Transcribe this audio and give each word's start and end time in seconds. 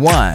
one. 0.00 0.34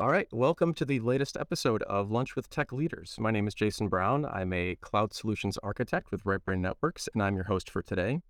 All 0.00 0.08
right, 0.08 0.26
welcome 0.32 0.74
to 0.74 0.84
the 0.84 0.98
latest 0.98 1.36
episode 1.36 1.82
of 1.84 2.10
Lunch 2.10 2.34
with 2.34 2.50
Tech 2.50 2.72
Leaders. 2.72 3.14
My 3.20 3.30
name 3.30 3.46
is 3.46 3.54
Jason 3.54 3.88
Brown. 3.88 4.26
I'm 4.26 4.52
a 4.52 4.74
cloud 4.80 5.14
solutions 5.14 5.56
architect 5.62 6.10
with 6.10 6.24
RightBrain 6.24 6.58
Networks, 6.58 7.08
and 7.14 7.22
I'm 7.22 7.36
your 7.36 7.44
host 7.44 7.70
for 7.70 7.80
today. 7.80 8.22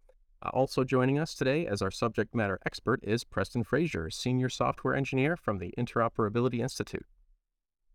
Uh, 0.43 0.51
also 0.51 0.85
joining 0.85 1.19
us 1.19 1.35
today 1.35 1.67
as 1.67 1.81
our 1.81 1.91
subject 1.91 2.35
matter 2.35 2.59
expert 2.67 3.01
is 3.03 3.25
Preston 3.25 3.65
Frazier, 3.65 4.11
senior 4.11 4.51
software 4.51 4.95
engineer 4.95 5.37
from 5.37 5.59
the 5.59 5.73
Interoperability 5.79 6.61
Institute. 6.61 7.07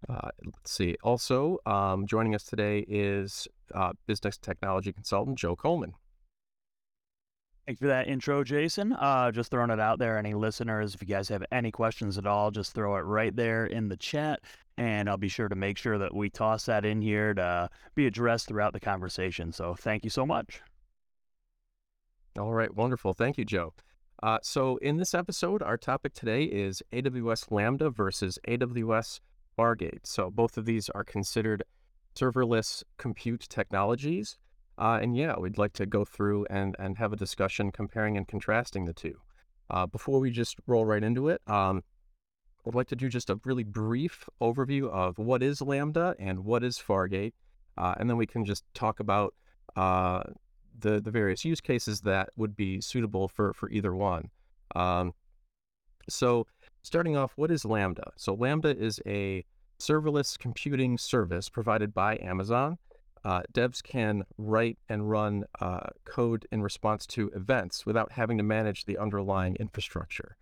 Uh, 0.10 0.30
let's 0.44 0.72
see. 0.72 0.98
Also, 1.04 1.60
um, 1.68 2.08
joining 2.08 2.34
us 2.34 2.44
today 2.44 2.80
is 2.88 3.48
uh, 3.76 3.92
business 4.08 4.40
technology 4.40 4.92
consultant 4.92 5.38
Joe 5.38 5.56
Coleman. 5.56 5.94
Thanks 7.66 7.80
for 7.80 7.88
that 7.88 8.08
intro, 8.08 8.44
Jason. 8.44 8.94
Uh, 8.94 9.32
just 9.32 9.52
throwing 9.52 9.70
it 9.70 9.80
out 9.80 10.00
there. 10.00 10.18
Any 10.18 10.34
listeners, 10.34 10.96
if 10.96 11.02
you 11.02 11.08
guys 11.08 11.30
have 11.30 11.44
any 11.52 11.72
questions 11.72 12.18
at 12.18 12.26
all, 12.26 12.50
just 12.50 12.74
throw 12.74 12.96
it 12.98 13.02
right 13.02 13.36
there 13.36 13.68
in 13.68 13.88
the 13.88 13.98
chat, 13.98 14.42
and 14.78 15.08
I'll 15.08 15.18
be 15.18 15.28
sure 15.28 15.48
to 15.48 15.56
make 15.56 15.78
sure 15.78 16.00
that 16.00 16.14
we 16.14 16.30
toss 16.30 16.66
that 16.66 16.86
in 16.86 17.02
here 17.02 17.34
to 17.36 17.70
be 17.94 18.08
addressed 18.08 18.48
throughout 18.48 18.74
the 18.74 18.80
conversation. 18.80 19.52
So 19.52 19.76
thank 19.76 20.04
you 20.04 20.10
so 20.10 20.26
much. 20.26 20.62
All 22.40 22.54
right, 22.54 22.74
wonderful. 22.74 23.14
Thank 23.14 23.38
you, 23.38 23.46
Joe. 23.46 23.74
Uh, 24.24 24.40
so, 24.42 24.78
in 24.78 24.98
this 24.98 25.14
episode, 25.14 25.64
our 25.64 25.78
topic 25.78 26.14
today 26.14 26.44
is 26.44 26.84
AWS 26.94 27.52
Lambda 27.52 27.90
versus 27.90 28.38
AWS 28.48 29.20
Fargate. 29.58 30.06
So, 30.06 30.30
both 30.30 30.58
of 30.58 30.66
these 30.66 30.90
are 30.90 31.04
considered 31.04 31.64
serverless 32.16 32.84
compute 32.98 33.48
technologies. 33.50 34.38
Uh, 34.82 34.98
and 35.00 35.16
yeah, 35.16 35.36
we'd 35.38 35.60
like 35.60 35.74
to 35.74 35.86
go 35.86 36.04
through 36.04 36.44
and, 36.50 36.76
and 36.80 36.98
have 36.98 37.14
a 37.14 37.16
discussion 37.16 37.72
comparing 37.72 38.18
and 38.18 38.28
contrasting 38.28 38.86
the 38.86 38.94
two. 38.94 39.16
Uh, 39.70 39.86
before 39.86 40.20
we 40.20 40.32
just 40.32 40.58
roll 40.66 40.86
right 40.86 41.04
into 41.04 41.30
it, 41.30 41.40
um, 41.46 41.84
I'd 42.68 42.74
like 42.74 42.88
to 42.88 42.96
do 42.96 43.08
just 43.08 43.30
a 43.30 43.40
really 43.46 43.64
brief 43.64 44.28
overview 44.42 44.90
of 44.90 45.20
what 45.20 45.44
is 45.44 45.62
Lambda 45.62 46.16
and 46.18 46.44
what 46.44 46.64
is 46.64 46.80
Fargate. 46.80 47.34
Uh, 47.78 47.94
and 48.00 48.10
then 48.10 48.18
we 48.18 48.26
can 48.26 48.44
just 48.44 48.64
talk 48.74 49.00
about 49.00 49.36
uh, 49.76 50.24
the, 50.80 51.00
the 51.00 51.12
various 51.12 51.46
use 51.46 51.62
cases 51.62 52.02
that 52.02 52.30
would 52.36 52.56
be 52.56 52.82
suitable 52.82 53.28
for, 53.28 53.54
for 53.54 53.70
either 53.70 53.94
one. 53.94 54.32
Um, 54.76 55.14
so, 56.10 56.48
starting 56.82 57.16
off, 57.16 57.34
what 57.36 57.52
is 57.52 57.66
Lambda? 57.66 58.14
So, 58.18 58.34
Lambda 58.34 58.76
is 58.76 59.00
a 59.06 59.46
serverless 59.80 60.40
computing 60.40 60.98
service 60.98 61.50
provided 61.50 61.94
by 61.94 62.18
Amazon 62.18 62.80
uh, 63.24 63.42
devs 63.54 63.84
can 63.84 64.24
write 64.38 64.78
and 64.90 65.10
run 65.10 65.44
uh, 65.60 65.88
code 66.06 66.48
in 66.52 66.62
response 66.62 67.06
to 67.06 67.30
events 67.36 67.86
without 67.86 68.14
having 68.14 68.38
to 68.38 68.44
manage 68.44 68.86
the 68.86 68.98
underlying 68.98 69.56
infrastructure. 69.60 70.38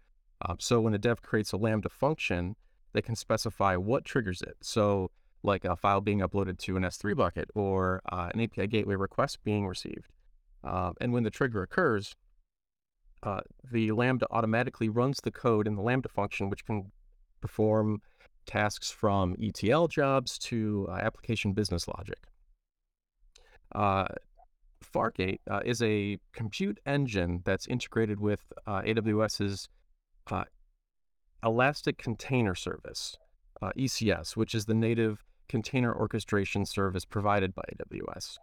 Um, 0.47 0.57
so 0.59 0.79
when 0.79 0.93
a 0.93 0.97
dev 0.97 1.21
creates 1.21 1.51
a 1.51 1.57
Lambda 1.57 1.89
function, 1.89 2.55
they 2.93 3.01
can 3.01 3.15
specify 3.15 3.75
what 3.75 4.05
triggers 4.05 4.41
it. 4.41 4.55
So 4.61 5.11
like 5.43 5.65
a 5.65 5.75
file 5.75 6.01
being 6.01 6.19
uploaded 6.19 6.57
to 6.59 6.77
an 6.77 6.83
S3 6.83 7.15
bucket 7.15 7.49
or 7.55 8.01
uh, 8.11 8.29
an 8.33 8.41
API 8.41 8.67
gateway 8.67 8.95
request 8.95 9.43
being 9.43 9.67
received. 9.67 10.07
Um, 10.63 10.93
and 10.99 11.13
when 11.13 11.23
the 11.23 11.29
trigger 11.29 11.61
occurs, 11.61 12.15
uh, 13.23 13.41
the 13.69 13.91
Lambda 13.91 14.27
automatically 14.31 14.89
runs 14.89 15.19
the 15.21 15.31
code 15.31 15.67
in 15.67 15.75
the 15.75 15.81
Lambda 15.81 16.09
function, 16.09 16.49
which 16.49 16.65
can 16.65 16.91
perform 17.41 18.01
tasks 18.45 18.91
from 18.91 19.35
ETL 19.41 19.87
jobs 19.87 20.37
to 20.37 20.87
uh, 20.89 20.93
application 20.93 21.53
business 21.53 21.87
logic. 21.87 22.19
Uh, 23.73 24.05
Fargate 24.83 25.39
uh, 25.49 25.61
is 25.65 25.81
a 25.81 26.17
compute 26.33 26.79
engine 26.85 27.41
that's 27.45 27.67
integrated 27.67 28.19
with 28.19 28.41
uh, 28.65 28.81
AWS's 28.81 29.69
uh, 30.31 30.43
Elastic 31.43 31.97
Container 31.97 32.55
Service, 32.55 33.17
uh, 33.61 33.71
ECS, 33.77 34.35
which 34.35 34.55
is 34.55 34.65
the 34.65 34.73
native 34.73 35.23
container 35.47 35.93
orchestration 35.93 36.65
service 36.65 37.05
provided 37.05 37.53
by 37.53 37.63
AWS. 37.73 38.37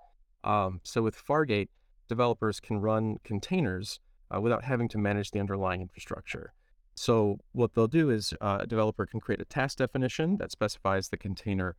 Um, 0.44 0.80
so 0.84 1.02
with 1.02 1.16
Fargate, 1.16 1.68
developers 2.08 2.60
can 2.60 2.80
run 2.80 3.16
containers 3.24 4.00
uh, 4.34 4.40
without 4.40 4.64
having 4.64 4.88
to 4.88 4.98
manage 4.98 5.30
the 5.30 5.40
underlying 5.40 5.80
infrastructure. 5.80 6.52
So 6.94 7.38
what 7.52 7.74
they'll 7.74 7.88
do 7.88 8.10
is 8.10 8.32
a 8.40 8.66
developer 8.66 9.04
can 9.04 9.20
create 9.20 9.40
a 9.40 9.44
task 9.44 9.78
definition 9.78 10.38
that 10.38 10.50
specifies 10.50 11.08
the 11.08 11.16
container 11.16 11.76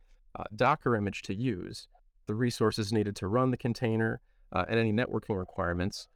Docker 0.54 0.94
image 0.94 1.22
to 1.22 1.34
use 1.34 1.88
the 2.28 2.36
resources 2.36 2.92
needed 2.92 3.16
to 3.16 3.26
run 3.26 3.50
the 3.50 3.56
container, 3.56 4.20
uh, 4.52 4.64
and 4.68 4.78
any 4.78 4.92
networking 4.92 5.36
requirements. 5.36 6.06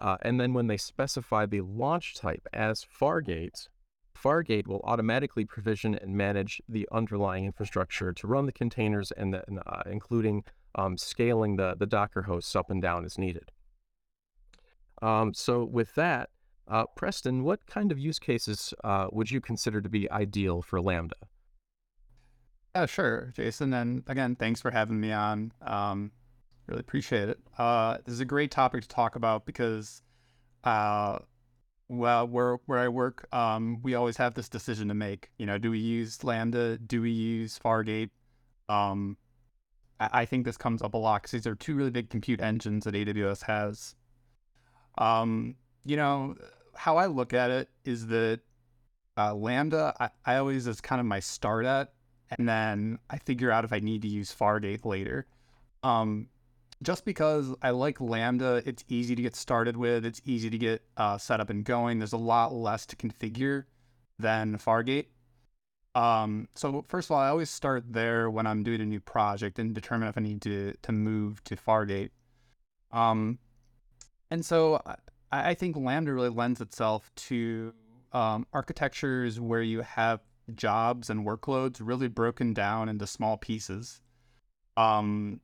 Uh, 0.00 0.16
and 0.22 0.40
then 0.40 0.54
when 0.54 0.66
they 0.66 0.76
specify 0.76 1.46
the 1.46 1.60
launch 1.60 2.14
type 2.16 2.46
as 2.52 2.84
Fargate, 2.84 3.68
Fargate 4.16 4.66
will 4.66 4.80
automatically 4.84 5.44
provision 5.44 5.94
and 5.94 6.16
manage 6.16 6.60
the 6.68 6.88
underlying 6.90 7.44
infrastructure 7.44 8.12
to 8.12 8.26
run 8.26 8.46
the 8.46 8.52
containers 8.52 9.12
and 9.12 9.32
the, 9.32 9.44
uh, 9.66 9.82
including 9.86 10.44
um, 10.74 10.96
scaling 10.96 11.56
the, 11.56 11.76
the 11.78 11.86
Docker 11.86 12.22
hosts 12.22 12.54
up 12.56 12.70
and 12.70 12.82
down 12.82 13.04
as 13.04 13.18
needed. 13.18 13.50
Um, 15.00 15.34
so 15.34 15.64
with 15.64 15.94
that, 15.94 16.30
uh, 16.66 16.84
Preston, 16.96 17.44
what 17.44 17.66
kind 17.66 17.92
of 17.92 17.98
use 17.98 18.18
cases 18.18 18.74
uh, 18.84 19.06
would 19.10 19.30
you 19.30 19.40
consider 19.40 19.80
to 19.80 19.88
be 19.88 20.10
ideal 20.10 20.62
for 20.62 20.80
Lambda? 20.80 21.16
Yeah, 22.78 22.86
sure, 22.86 23.32
Jason. 23.34 23.74
And 23.74 24.04
again, 24.06 24.36
thanks 24.36 24.60
for 24.60 24.70
having 24.70 25.00
me 25.00 25.10
on. 25.10 25.50
Um, 25.62 26.12
really 26.68 26.78
appreciate 26.78 27.28
it. 27.28 27.40
Uh, 27.58 27.98
this 28.04 28.12
is 28.12 28.20
a 28.20 28.24
great 28.24 28.52
topic 28.52 28.82
to 28.82 28.88
talk 28.88 29.16
about 29.16 29.46
because, 29.46 30.00
uh, 30.62 31.18
well, 31.88 32.28
where 32.28 32.58
where 32.66 32.78
I 32.78 32.86
work, 32.86 33.26
um, 33.34 33.82
we 33.82 33.96
always 33.96 34.16
have 34.18 34.34
this 34.34 34.48
decision 34.48 34.86
to 34.88 34.94
make. 34.94 35.30
You 35.38 35.46
know, 35.46 35.58
do 35.58 35.72
we 35.72 35.80
use 35.80 36.22
Lambda? 36.22 36.78
Do 36.78 37.02
we 37.02 37.10
use 37.10 37.58
Fargate? 37.58 38.10
Um, 38.68 39.16
I, 39.98 40.20
I 40.20 40.24
think 40.24 40.44
this 40.44 40.56
comes 40.56 40.80
up 40.80 40.94
a 40.94 40.98
lot 40.98 41.22
because 41.22 41.32
these 41.32 41.48
are 41.48 41.56
two 41.56 41.74
really 41.74 41.90
big 41.90 42.10
compute 42.10 42.40
engines 42.40 42.84
that 42.84 42.94
AWS 42.94 43.42
has. 43.42 43.96
Um, 44.98 45.56
you 45.84 45.96
know, 45.96 46.36
how 46.76 46.96
I 46.96 47.06
look 47.06 47.34
at 47.34 47.50
it 47.50 47.70
is 47.84 48.06
that 48.06 48.38
uh, 49.16 49.34
Lambda, 49.34 49.94
I, 49.98 50.10
I 50.24 50.36
always 50.36 50.68
is 50.68 50.80
kind 50.80 51.00
of 51.00 51.06
my 51.06 51.18
start 51.18 51.66
at 51.66 51.92
and 52.30 52.48
then 52.48 52.98
I 53.10 53.18
figure 53.18 53.50
out 53.50 53.64
if 53.64 53.72
I 53.72 53.80
need 53.80 54.02
to 54.02 54.08
use 54.08 54.34
Fargate 54.34 54.84
later. 54.84 55.26
Um, 55.82 56.28
just 56.82 57.04
because 57.04 57.54
I 57.62 57.70
like 57.70 58.00
Lambda, 58.00 58.62
it's 58.64 58.84
easy 58.88 59.14
to 59.16 59.22
get 59.22 59.34
started 59.34 59.76
with, 59.76 60.04
it's 60.04 60.22
easy 60.24 60.50
to 60.50 60.58
get 60.58 60.82
uh, 60.96 61.18
set 61.18 61.40
up 61.40 61.50
and 61.50 61.64
going. 61.64 61.98
There's 61.98 62.12
a 62.12 62.18
lot 62.18 62.52
less 62.52 62.86
to 62.86 62.96
configure 62.96 63.64
than 64.18 64.58
Fargate. 64.58 65.06
Um, 65.94 66.48
so 66.54 66.84
first 66.88 67.08
of 67.08 67.12
all, 67.12 67.20
I 67.20 67.28
always 67.28 67.50
start 67.50 67.84
there 67.92 68.30
when 68.30 68.46
I'm 68.46 68.62
doing 68.62 68.80
a 68.80 68.86
new 68.86 69.00
project 69.00 69.58
and 69.58 69.74
determine 69.74 70.08
if 70.08 70.16
I 70.16 70.20
need 70.20 70.42
to 70.42 70.74
to 70.82 70.92
move 70.92 71.42
to 71.44 71.56
Fargate. 71.56 72.10
Um, 72.92 73.38
and 74.30 74.44
so 74.44 74.80
I, 74.86 74.96
I 75.32 75.54
think 75.54 75.76
Lambda 75.76 76.12
really 76.12 76.28
lends 76.28 76.60
itself 76.60 77.10
to 77.16 77.72
um, 78.12 78.46
architectures 78.52 79.40
where 79.40 79.62
you 79.62 79.80
have 79.80 80.20
jobs 80.54 81.10
and 81.10 81.26
workloads 81.26 81.80
really 81.80 82.08
broken 82.08 82.52
down 82.52 82.88
into 82.88 83.06
small 83.06 83.36
pieces. 83.36 84.00
Um, 84.76 85.40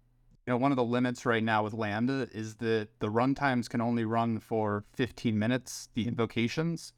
you 0.47 0.53
know, 0.53 0.57
one 0.59 0.73
of 0.73 0.77
the 0.77 0.85
limits 0.85 1.25
right 1.25 1.43
now 1.43 1.63
with 1.63 1.73
Lambda 1.73 2.29
is 2.33 2.57
that 2.57 2.89
the 2.99 3.09
runtimes 3.09 3.69
can 3.69 3.81
only 3.81 4.05
run 4.05 4.39
for 4.39 4.85
15 4.93 5.39
minutes, 5.39 5.89
the 5.95 6.07
invocations, 6.07 6.93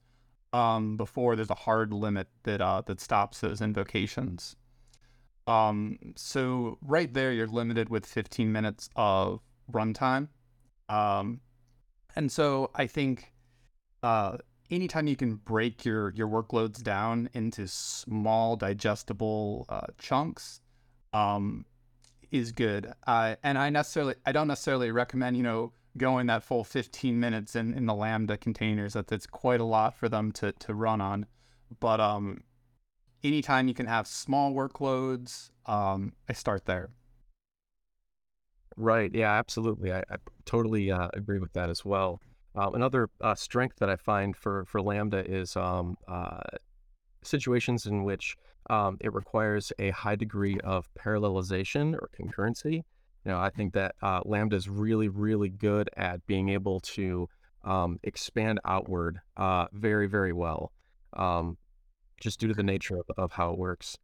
um, 0.52 0.96
before 0.96 1.36
there's 1.36 1.50
a 1.50 1.54
hard 1.54 1.92
limit 1.92 2.28
that 2.42 2.60
uh, 2.60 2.82
that 2.86 3.00
stops 3.00 3.40
those 3.40 3.60
invocations. 3.60 4.56
Um, 5.46 5.98
so 6.16 6.78
right 6.82 7.12
there, 7.12 7.32
you're 7.32 7.46
limited 7.46 7.88
with 7.88 8.04
15 8.04 8.50
minutes 8.50 8.90
of 8.96 9.40
runtime. 9.70 10.28
Um, 10.88 11.40
and 12.16 12.32
so 12.32 12.70
I 12.74 12.86
think 12.86 13.32
uh, 14.02 14.38
anytime 14.70 15.06
you 15.06 15.16
can 15.16 15.36
break 15.36 15.84
your 15.84 16.12
your 16.14 16.28
workloads 16.28 16.82
down 16.82 17.28
into 17.32 17.66
small 17.66 18.56
digestible 18.56 19.66
uh, 19.68 19.86
chunks 19.98 20.60
um, 21.12 21.64
is 22.30 22.52
good. 22.52 22.92
Uh, 23.06 23.36
and 23.42 23.58
I 23.58 23.70
necessarily 23.70 24.14
I 24.24 24.32
don't 24.32 24.48
necessarily 24.48 24.90
recommend 24.90 25.36
you 25.36 25.42
know 25.42 25.72
going 25.96 26.26
that 26.26 26.42
full 26.42 26.62
15 26.62 27.18
minutes 27.18 27.56
in, 27.56 27.72
in 27.72 27.86
the 27.86 27.94
Lambda 27.94 28.36
containers. 28.36 28.92
That 28.94 29.06
that's 29.06 29.26
quite 29.26 29.60
a 29.60 29.64
lot 29.64 29.96
for 29.96 30.08
them 30.08 30.32
to 30.32 30.52
to 30.52 30.74
run 30.74 31.00
on. 31.00 31.26
But 31.80 32.00
um, 32.00 32.42
anytime 33.24 33.68
you 33.68 33.74
can 33.74 33.86
have 33.86 34.06
small 34.06 34.52
workloads, 34.52 35.50
um, 35.66 36.12
I 36.28 36.32
start 36.32 36.66
there. 36.66 36.90
Right. 38.76 39.10
Yeah, 39.14 39.32
absolutely. 39.32 39.92
I, 39.92 40.00
I 40.10 40.16
totally 40.44 40.90
uh, 40.90 41.08
agree 41.14 41.38
with 41.38 41.52
that 41.54 41.70
as 41.70 41.84
well. 41.84 42.20
Um, 42.56 42.74
another 42.74 43.10
uh, 43.20 43.34
strength 43.34 43.76
that 43.80 43.90
I 43.90 43.96
find 43.96 44.34
for 44.34 44.64
for 44.64 44.80
Lambda 44.80 45.24
is 45.30 45.56
um, 45.56 45.96
uh, 46.08 46.40
situations 47.22 47.86
in 47.86 48.04
which 48.04 48.36
um, 48.70 48.96
it 49.00 49.12
requires 49.12 49.72
a 49.78 49.90
high 49.90 50.16
degree 50.16 50.58
of 50.64 50.88
parallelization 50.98 51.94
or 51.94 52.08
concurrency. 52.18 52.82
You 53.24 53.32
know, 53.32 53.38
I 53.38 53.50
think 53.50 53.74
that 53.74 53.94
uh, 54.02 54.20
Lambda 54.24 54.56
is 54.56 54.68
really, 54.68 55.08
really 55.08 55.48
good 55.48 55.90
at 55.96 56.24
being 56.26 56.48
able 56.48 56.80
to 56.80 57.28
um, 57.64 57.98
expand 58.04 58.60
outward 58.64 59.18
uh, 59.36 59.66
very, 59.72 60.06
very 60.06 60.32
well, 60.32 60.72
um, 61.14 61.58
just 62.20 62.38
due 62.38 62.48
to 62.48 62.54
the 62.54 62.62
nature 62.62 62.96
of, 62.96 63.06
of 63.18 63.32
how 63.32 63.50
it 63.50 63.58
works. 63.58 63.98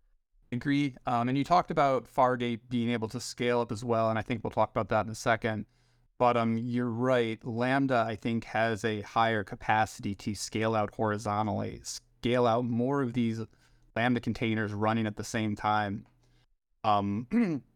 Agree. 0.50 0.96
Um, 1.06 1.28
and 1.28 1.38
you 1.38 1.44
talked 1.44 1.70
about 1.70 2.04
Fargate 2.12 2.60
being 2.69 2.90
able 2.90 3.08
to 3.08 3.20
scale 3.20 3.60
up 3.60 3.72
as 3.72 3.84
well, 3.84 4.10
and 4.10 4.19
I 4.19 4.22
think 4.22 4.44
we'll 4.44 4.50
talk 4.50 4.70
about 4.70 4.88
that 4.90 5.06
in 5.06 5.12
a 5.12 5.14
second. 5.14 5.66
But 6.23 6.37
um, 6.37 6.57
you're 6.57 6.89
right. 6.89 7.45
Lambda, 7.45 8.05
I 8.07 8.15
think, 8.15 8.45
has 8.45 8.85
a 8.85 9.01
higher 9.01 9.43
capacity 9.43 10.15
to 10.15 10.37
scale 10.37 10.77
out 10.77 10.95
horizontally, 10.95 11.81
scale 11.83 12.47
out 12.47 12.65
more 12.65 13.03
of 13.03 13.13
these 13.13 13.41
Lambda 13.97 14.21
containers 14.21 14.73
running 14.73 15.09
at 15.09 15.17
the 15.17 15.25
same 15.25 15.57
time. 15.57 16.07
Um, 16.85 17.27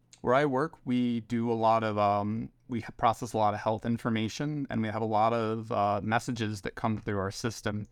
where 0.21 0.33
I 0.33 0.45
work, 0.45 0.75
we 0.85 1.19
do 1.19 1.51
a 1.51 1.59
lot 1.59 1.83
of 1.83 1.97
um, 1.97 2.47
we 2.69 2.85
process 2.95 3.33
a 3.33 3.37
lot 3.37 3.53
of 3.53 3.59
health 3.59 3.85
information, 3.85 4.65
and 4.69 4.81
we 4.81 4.87
have 4.87 5.01
a 5.01 5.05
lot 5.05 5.33
of 5.33 5.69
uh, 5.69 5.99
messages 6.01 6.61
that 6.61 6.75
come 6.75 6.99
through 6.99 7.19
our 7.19 7.31
system. 7.31 7.89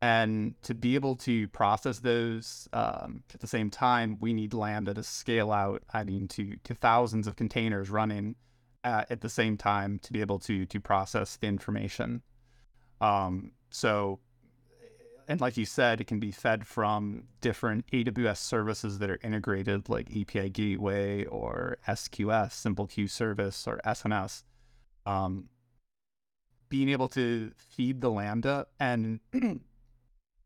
And 0.00 0.54
to 0.62 0.72
be 0.72 0.94
able 0.94 1.16
to 1.16 1.48
process 1.48 1.98
those 1.98 2.68
um, 2.72 3.24
at 3.34 3.40
the 3.40 3.48
same 3.48 3.70
time, 3.70 4.18
we 4.20 4.34
need 4.34 4.54
Lambda 4.54 4.94
to 4.94 5.02
scale 5.02 5.50
out. 5.50 5.82
I 5.92 6.04
mean, 6.04 6.28
to 6.28 6.58
to 6.62 6.76
thousands 6.76 7.26
of 7.26 7.34
containers 7.34 7.90
running 7.90 8.36
at 8.84 9.20
the 9.20 9.28
same 9.28 9.56
time 9.56 9.98
to 10.00 10.12
be 10.12 10.20
able 10.20 10.38
to 10.40 10.66
to 10.66 10.80
process 10.80 11.36
the 11.36 11.46
information. 11.46 12.22
Um, 13.00 13.52
so 13.70 14.20
and 15.30 15.40
like 15.40 15.56
you 15.56 15.64
said, 15.64 16.00
it 16.00 16.08
can 16.08 16.18
be 16.18 16.32
fed 16.32 16.66
from 16.66 17.22
different 17.40 17.86
AWS 17.92 18.38
services 18.38 18.98
that 18.98 19.10
are 19.10 19.20
integrated, 19.22 19.88
like 19.88 20.08
API 20.10 20.50
Gateway 20.50 21.24
or 21.24 21.78
SQS, 21.86 22.50
Simple 22.50 22.88
Queue 22.88 23.06
Service, 23.06 23.64
or 23.68 23.80
SNS. 23.86 24.42
Um, 25.06 25.48
being 26.68 26.88
able 26.88 27.06
to 27.10 27.52
feed 27.56 28.00
the 28.00 28.10
Lambda 28.10 28.66
and 28.80 29.20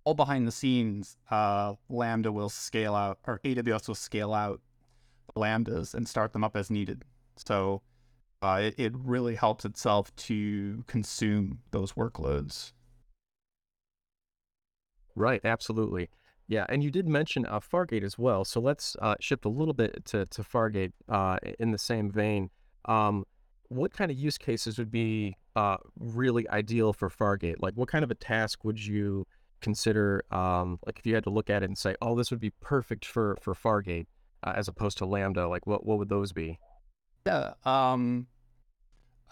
all 0.04 0.12
behind 0.12 0.46
the 0.46 0.52
scenes, 0.52 1.16
uh, 1.30 1.76
Lambda 1.88 2.30
will 2.30 2.50
scale 2.50 2.94
out, 2.94 3.20
or 3.26 3.40
AWS 3.42 3.88
will 3.88 3.94
scale 3.94 4.34
out 4.34 4.60
the 5.34 5.40
Lambdas 5.40 5.94
and 5.94 6.06
start 6.06 6.34
them 6.34 6.44
up 6.44 6.56
as 6.56 6.70
needed. 6.70 7.04
So 7.36 7.80
uh, 8.44 8.60
it, 8.60 8.74
it 8.76 8.92
really 8.94 9.34
helps 9.34 9.64
itself 9.64 10.14
to 10.16 10.84
consume 10.86 11.60
those 11.70 11.92
workloads. 11.92 12.72
Right, 15.16 15.40
absolutely. 15.44 16.10
Yeah, 16.46 16.66
and 16.68 16.84
you 16.84 16.90
did 16.90 17.08
mention 17.08 17.46
uh, 17.46 17.60
Fargate 17.60 18.04
as 18.04 18.18
well. 18.18 18.44
So 18.44 18.60
let's 18.60 18.96
uh, 19.00 19.14
shift 19.18 19.46
a 19.46 19.48
little 19.48 19.72
bit 19.72 20.04
to, 20.06 20.26
to 20.26 20.42
Fargate 20.42 20.92
uh, 21.08 21.38
in 21.58 21.70
the 21.70 21.78
same 21.78 22.10
vein. 22.10 22.50
Um, 22.84 23.24
what 23.68 23.94
kind 23.94 24.10
of 24.10 24.18
use 24.18 24.36
cases 24.36 24.76
would 24.76 24.90
be 24.90 25.36
uh, 25.56 25.78
really 25.98 26.46
ideal 26.50 26.92
for 26.92 27.08
Fargate? 27.08 27.56
Like, 27.60 27.74
what 27.74 27.88
kind 27.88 28.04
of 28.04 28.10
a 28.10 28.14
task 28.14 28.62
would 28.62 28.84
you 28.84 29.26
consider, 29.62 30.22
um, 30.30 30.78
like, 30.84 30.98
if 30.98 31.06
you 31.06 31.14
had 31.14 31.24
to 31.24 31.30
look 31.30 31.48
at 31.48 31.62
it 31.62 31.66
and 31.66 31.78
say, 31.78 31.94
oh, 32.02 32.14
this 32.14 32.30
would 32.30 32.40
be 32.40 32.52
perfect 32.60 33.06
for, 33.06 33.38
for 33.40 33.54
Fargate 33.54 34.06
uh, 34.42 34.52
as 34.54 34.68
opposed 34.68 34.98
to 34.98 35.06
Lambda? 35.06 35.48
Like, 35.48 35.66
what, 35.66 35.86
what 35.86 35.96
would 35.96 36.10
those 36.10 36.32
be? 36.32 36.58
Yeah. 37.26 37.54
Um, 37.64 38.26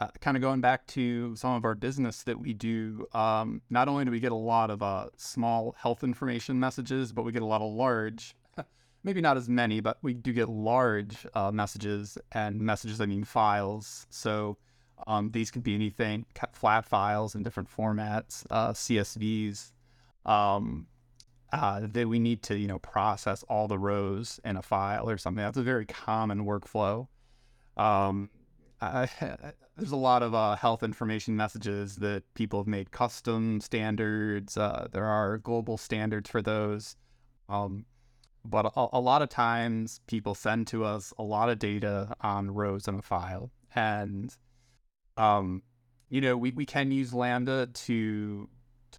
uh, 0.02 0.08
kind 0.20 0.36
of 0.36 0.40
going 0.40 0.60
back 0.60 0.86
to 0.88 1.36
some 1.36 1.52
of 1.52 1.64
our 1.64 1.74
business 1.74 2.24
that 2.24 2.38
we 2.38 2.52
do, 2.52 3.06
um, 3.12 3.62
not 3.70 3.88
only 3.88 4.04
do 4.04 4.10
we 4.10 4.18
get 4.18 4.32
a 4.32 4.36
lot 4.36 4.70
of 4.70 4.82
uh, 4.82 5.06
small 5.16 5.74
health 5.78 6.02
information 6.02 6.58
messages, 6.58 7.12
but 7.12 7.22
we 7.22 7.30
get 7.30 7.42
a 7.42 7.46
lot 7.46 7.62
of 7.62 7.72
large, 7.72 8.34
maybe 9.04 9.20
not 9.20 9.36
as 9.36 9.48
many, 9.48 9.80
but 9.80 9.98
we 10.02 10.12
do 10.12 10.32
get 10.32 10.48
large 10.48 11.24
uh, 11.34 11.52
messages 11.52 12.18
and 12.32 12.60
messages, 12.60 13.00
I 13.00 13.06
mean 13.06 13.22
files. 13.22 14.06
So 14.10 14.56
um, 15.06 15.30
these 15.30 15.50
could 15.50 15.62
be 15.62 15.74
anything, 15.74 16.26
flat 16.52 16.84
files 16.84 17.34
in 17.36 17.44
different 17.44 17.68
formats, 17.70 18.44
uh, 18.50 18.72
CSVs, 18.72 19.70
um, 20.26 20.88
uh, 21.52 21.82
that 21.92 22.08
we 22.08 22.18
need 22.18 22.42
to, 22.44 22.56
you 22.56 22.66
know, 22.66 22.78
process 22.80 23.44
all 23.44 23.68
the 23.68 23.78
rows 23.78 24.40
in 24.44 24.56
a 24.56 24.62
file 24.62 25.08
or 25.08 25.18
something. 25.18 25.44
That's 25.44 25.58
a 25.58 25.62
very 25.62 25.86
common 25.86 26.44
workflow. 26.44 27.06
Um, 27.76 28.30
I, 28.80 29.08
there's 29.76 29.92
a 29.92 29.96
lot 29.96 30.22
of 30.22 30.34
uh, 30.34 30.56
health 30.56 30.82
information 30.82 31.36
messages 31.36 31.96
that 31.96 32.22
people 32.34 32.60
have 32.60 32.66
made 32.66 32.90
custom 32.90 33.60
standards. 33.60 34.56
Uh, 34.56 34.88
there 34.92 35.06
are 35.06 35.38
global 35.38 35.78
standards 35.78 36.28
for 36.28 36.42
those. 36.42 36.96
Um, 37.48 37.86
but 38.44 38.66
a, 38.76 38.88
a, 38.92 39.00
lot 39.00 39.22
of 39.22 39.28
times 39.28 40.00
people 40.06 40.34
send 40.34 40.66
to 40.68 40.84
us 40.84 41.12
a 41.18 41.22
lot 41.22 41.48
of 41.48 41.58
data 41.58 42.14
on 42.20 42.50
rows 42.50 42.86
in 42.88 42.96
a 42.96 43.02
file. 43.02 43.50
And, 43.74 44.34
um, 45.16 45.62
you 46.10 46.20
know, 46.20 46.36
we, 46.36 46.50
we 46.50 46.66
can 46.66 46.90
use 46.90 47.14
Lambda 47.14 47.66
to, 47.66 48.48
to 48.90 48.98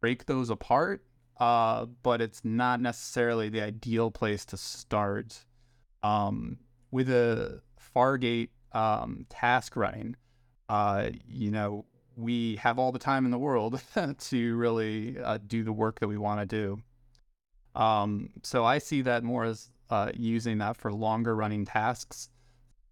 break 0.00 0.26
those 0.26 0.50
apart, 0.50 1.04
uh, 1.40 1.86
but 2.02 2.20
it's 2.20 2.44
not 2.44 2.80
necessarily 2.80 3.48
the 3.48 3.62
ideal 3.62 4.10
place 4.10 4.44
to 4.46 4.56
start. 4.56 5.44
Um, 6.02 6.58
with 6.90 7.08
a 7.08 7.62
Fargate 7.94 8.50
um, 8.74 9.26
task 9.28 9.76
running, 9.76 10.16
uh, 10.68 11.10
you 11.28 11.50
know, 11.50 11.84
we 12.16 12.56
have 12.56 12.78
all 12.78 12.92
the 12.92 12.98
time 12.98 13.24
in 13.24 13.30
the 13.30 13.38
world 13.38 13.80
to 14.18 14.56
really 14.56 15.18
uh, 15.18 15.38
do 15.46 15.64
the 15.64 15.72
work 15.72 16.00
that 16.00 16.08
we 16.08 16.18
want 16.18 16.40
to 16.40 16.46
do. 16.46 16.82
Um, 17.74 18.30
so 18.42 18.64
I 18.64 18.78
see 18.78 19.02
that 19.02 19.24
more 19.24 19.44
as 19.44 19.70
uh, 19.90 20.10
using 20.14 20.58
that 20.58 20.76
for 20.76 20.92
longer 20.92 21.34
running 21.34 21.64
tasks, 21.64 22.28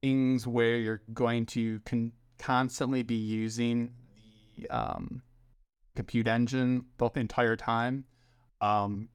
things 0.03 0.47
where 0.47 0.77
you're 0.77 1.03
going 1.13 1.47
to 1.47 1.81
con- 1.81 2.13
constantly 2.39 3.03
be 3.03 3.15
using 3.15 3.93
the 4.57 4.69
um, 4.71 5.23
compute 5.95 6.27
engine 6.27 6.85
the 6.99 7.11
entire 7.17 7.57
time 7.57 8.05
um, 8.61 9.09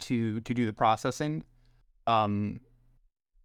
to 0.00 0.40
to 0.40 0.54
do 0.54 0.66
the 0.66 0.72
processing. 0.72 1.44
Um, 2.06 2.60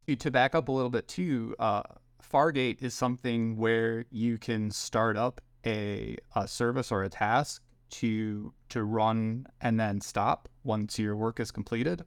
to 0.08 0.32
back 0.32 0.56
up 0.56 0.70
a 0.70 0.72
little 0.72 0.89
bit 0.89 1.08
too, 1.08 1.56
uh, 1.60 1.84
Fargate 2.21 2.81
is 2.81 2.93
something 2.93 3.57
where 3.57 4.05
you 4.09 4.38
can 4.38 4.71
start 4.71 5.17
up 5.17 5.41
a, 5.65 6.17
a 6.36 6.47
service 6.47 6.91
or 6.91 7.03
a 7.03 7.09
task 7.09 7.62
to 7.89 8.53
to 8.69 8.83
run 8.83 9.47
and 9.62 9.79
then 9.79 10.01
stop 10.01 10.50
once 10.63 11.00
your 11.00 11.15
work 11.15 11.39
is 11.39 11.51
completed, 11.51 12.03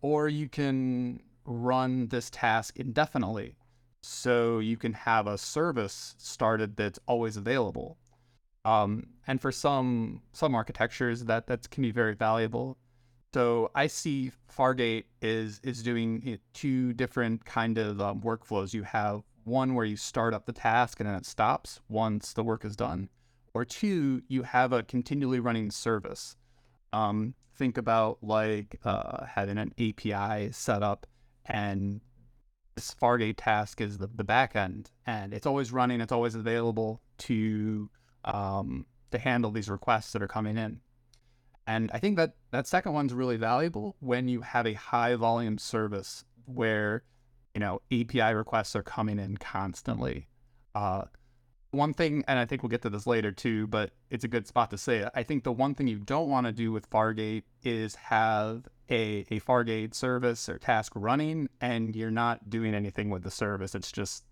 or 0.00 0.28
you 0.28 0.48
can 0.48 1.20
run 1.44 2.08
this 2.08 2.30
task 2.30 2.78
indefinitely. 2.78 3.56
So 4.02 4.60
you 4.60 4.76
can 4.76 4.92
have 4.92 5.26
a 5.26 5.36
service 5.36 6.14
started 6.18 6.76
that's 6.76 7.00
always 7.06 7.36
available. 7.36 7.98
Um, 8.64 9.08
and 9.26 9.40
for 9.40 9.50
some 9.50 10.22
some 10.32 10.54
architectures, 10.54 11.24
that 11.24 11.46
that 11.48 11.68
can 11.70 11.82
be 11.82 11.90
very 11.90 12.14
valuable. 12.14 12.78
So 13.34 13.70
I 13.74 13.88
see 13.88 14.32
Fargate 14.56 15.04
is 15.20 15.60
is 15.62 15.82
doing 15.82 16.38
two 16.54 16.92
different 16.92 17.44
kind 17.44 17.76
of 17.78 18.00
um, 18.00 18.20
workflows. 18.20 18.72
You 18.72 18.84
have 18.84 19.22
one 19.48 19.74
where 19.74 19.84
you 19.84 19.96
start 19.96 20.34
up 20.34 20.46
the 20.46 20.52
task 20.52 21.00
and 21.00 21.08
then 21.08 21.16
it 21.16 21.26
stops 21.26 21.80
once 21.88 22.32
the 22.32 22.44
work 22.44 22.64
is 22.64 22.76
done, 22.76 23.08
or 23.54 23.64
two, 23.64 24.22
you 24.28 24.42
have 24.42 24.72
a 24.72 24.82
continually 24.82 25.40
running 25.40 25.70
service. 25.70 26.36
Um, 26.92 27.34
think 27.56 27.76
about 27.76 28.18
like 28.22 28.78
uh, 28.84 29.26
having 29.26 29.58
an 29.58 29.72
API 29.78 30.52
set 30.52 30.82
up 30.82 31.06
and 31.46 32.00
this 32.76 32.94
Fargate 32.94 33.34
task 33.36 33.80
is 33.80 33.98
the, 33.98 34.08
the 34.14 34.22
back 34.22 34.54
end 34.54 34.90
and 35.06 35.34
it's 35.34 35.46
always 35.46 35.72
running, 35.72 36.00
it's 36.00 36.12
always 36.12 36.34
available 36.34 37.00
to 37.18 37.90
um, 38.24 38.86
to 39.10 39.18
handle 39.18 39.50
these 39.50 39.68
requests 39.68 40.12
that 40.12 40.22
are 40.22 40.28
coming 40.28 40.56
in. 40.56 40.80
And 41.66 41.90
I 41.92 41.98
think 41.98 42.16
that 42.16 42.34
that 42.50 42.66
second 42.66 42.92
one's 42.92 43.12
really 43.12 43.36
valuable 43.36 43.96
when 44.00 44.28
you 44.28 44.40
have 44.40 44.66
a 44.66 44.74
high 44.74 45.16
volume 45.16 45.58
service 45.58 46.24
where 46.46 47.02
you 47.58 47.64
know, 47.64 47.80
API 47.90 48.34
requests 48.34 48.76
are 48.76 48.84
coming 48.84 49.18
in 49.18 49.36
constantly. 49.36 50.28
Uh, 50.76 51.02
one 51.72 51.92
thing, 51.92 52.22
and 52.28 52.38
I 52.38 52.44
think 52.44 52.62
we'll 52.62 52.70
get 52.70 52.82
to 52.82 52.88
this 52.88 53.04
later 53.04 53.32
too, 53.32 53.66
but 53.66 53.90
it's 54.10 54.22
a 54.22 54.28
good 54.28 54.46
spot 54.46 54.70
to 54.70 54.78
say 54.78 54.98
it. 54.98 55.08
I 55.12 55.24
think 55.24 55.42
the 55.42 55.50
one 55.50 55.74
thing 55.74 55.88
you 55.88 55.98
don't 55.98 56.30
want 56.30 56.46
to 56.46 56.52
do 56.52 56.70
with 56.70 56.88
Fargate 56.88 57.42
is 57.64 57.96
have 57.96 58.68
a, 58.88 59.26
a 59.32 59.40
Fargate 59.40 59.92
service 59.92 60.48
or 60.48 60.56
task 60.58 60.92
running 60.94 61.48
and 61.60 61.96
you're 61.96 62.12
not 62.12 62.48
doing 62.48 62.76
anything 62.76 63.10
with 63.10 63.24
the 63.24 63.30
service. 63.30 63.74
It's 63.74 63.90
just 63.90 64.24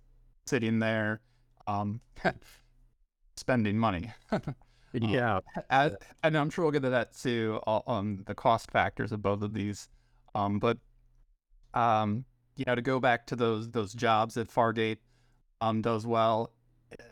sitting 0.47 0.79
there 0.79 1.21
um, 1.67 2.01
spending 3.37 3.77
money. 3.77 4.13
yeah, 4.93 5.41
As, 5.69 5.97
and 6.23 6.39
I'm 6.39 6.49
sure 6.49 6.65
we'll 6.65 6.71
get 6.71 6.83
to 6.83 6.91
that 6.91 7.13
too 7.17 7.59
on 7.67 7.83
um, 7.89 8.25
the 8.25 8.37
cost 8.37 8.71
factors 8.71 9.11
of 9.11 9.21
both 9.21 9.43
of 9.43 9.53
these. 9.53 9.89
Um, 10.37 10.61
but 10.61 10.79
um, 11.75 12.25
you 12.57 12.65
know, 12.67 12.75
to 12.75 12.83
go 12.83 12.99
back 13.01 13.27
to 13.27 13.37
those 13.37 13.71
those 13.71 13.93
jobs 13.93 14.35
that 14.35 14.49
Fargate 14.49 14.99
um, 15.61 15.83
does 15.83 16.07
well, 16.07 16.53
eh, 16.93 17.03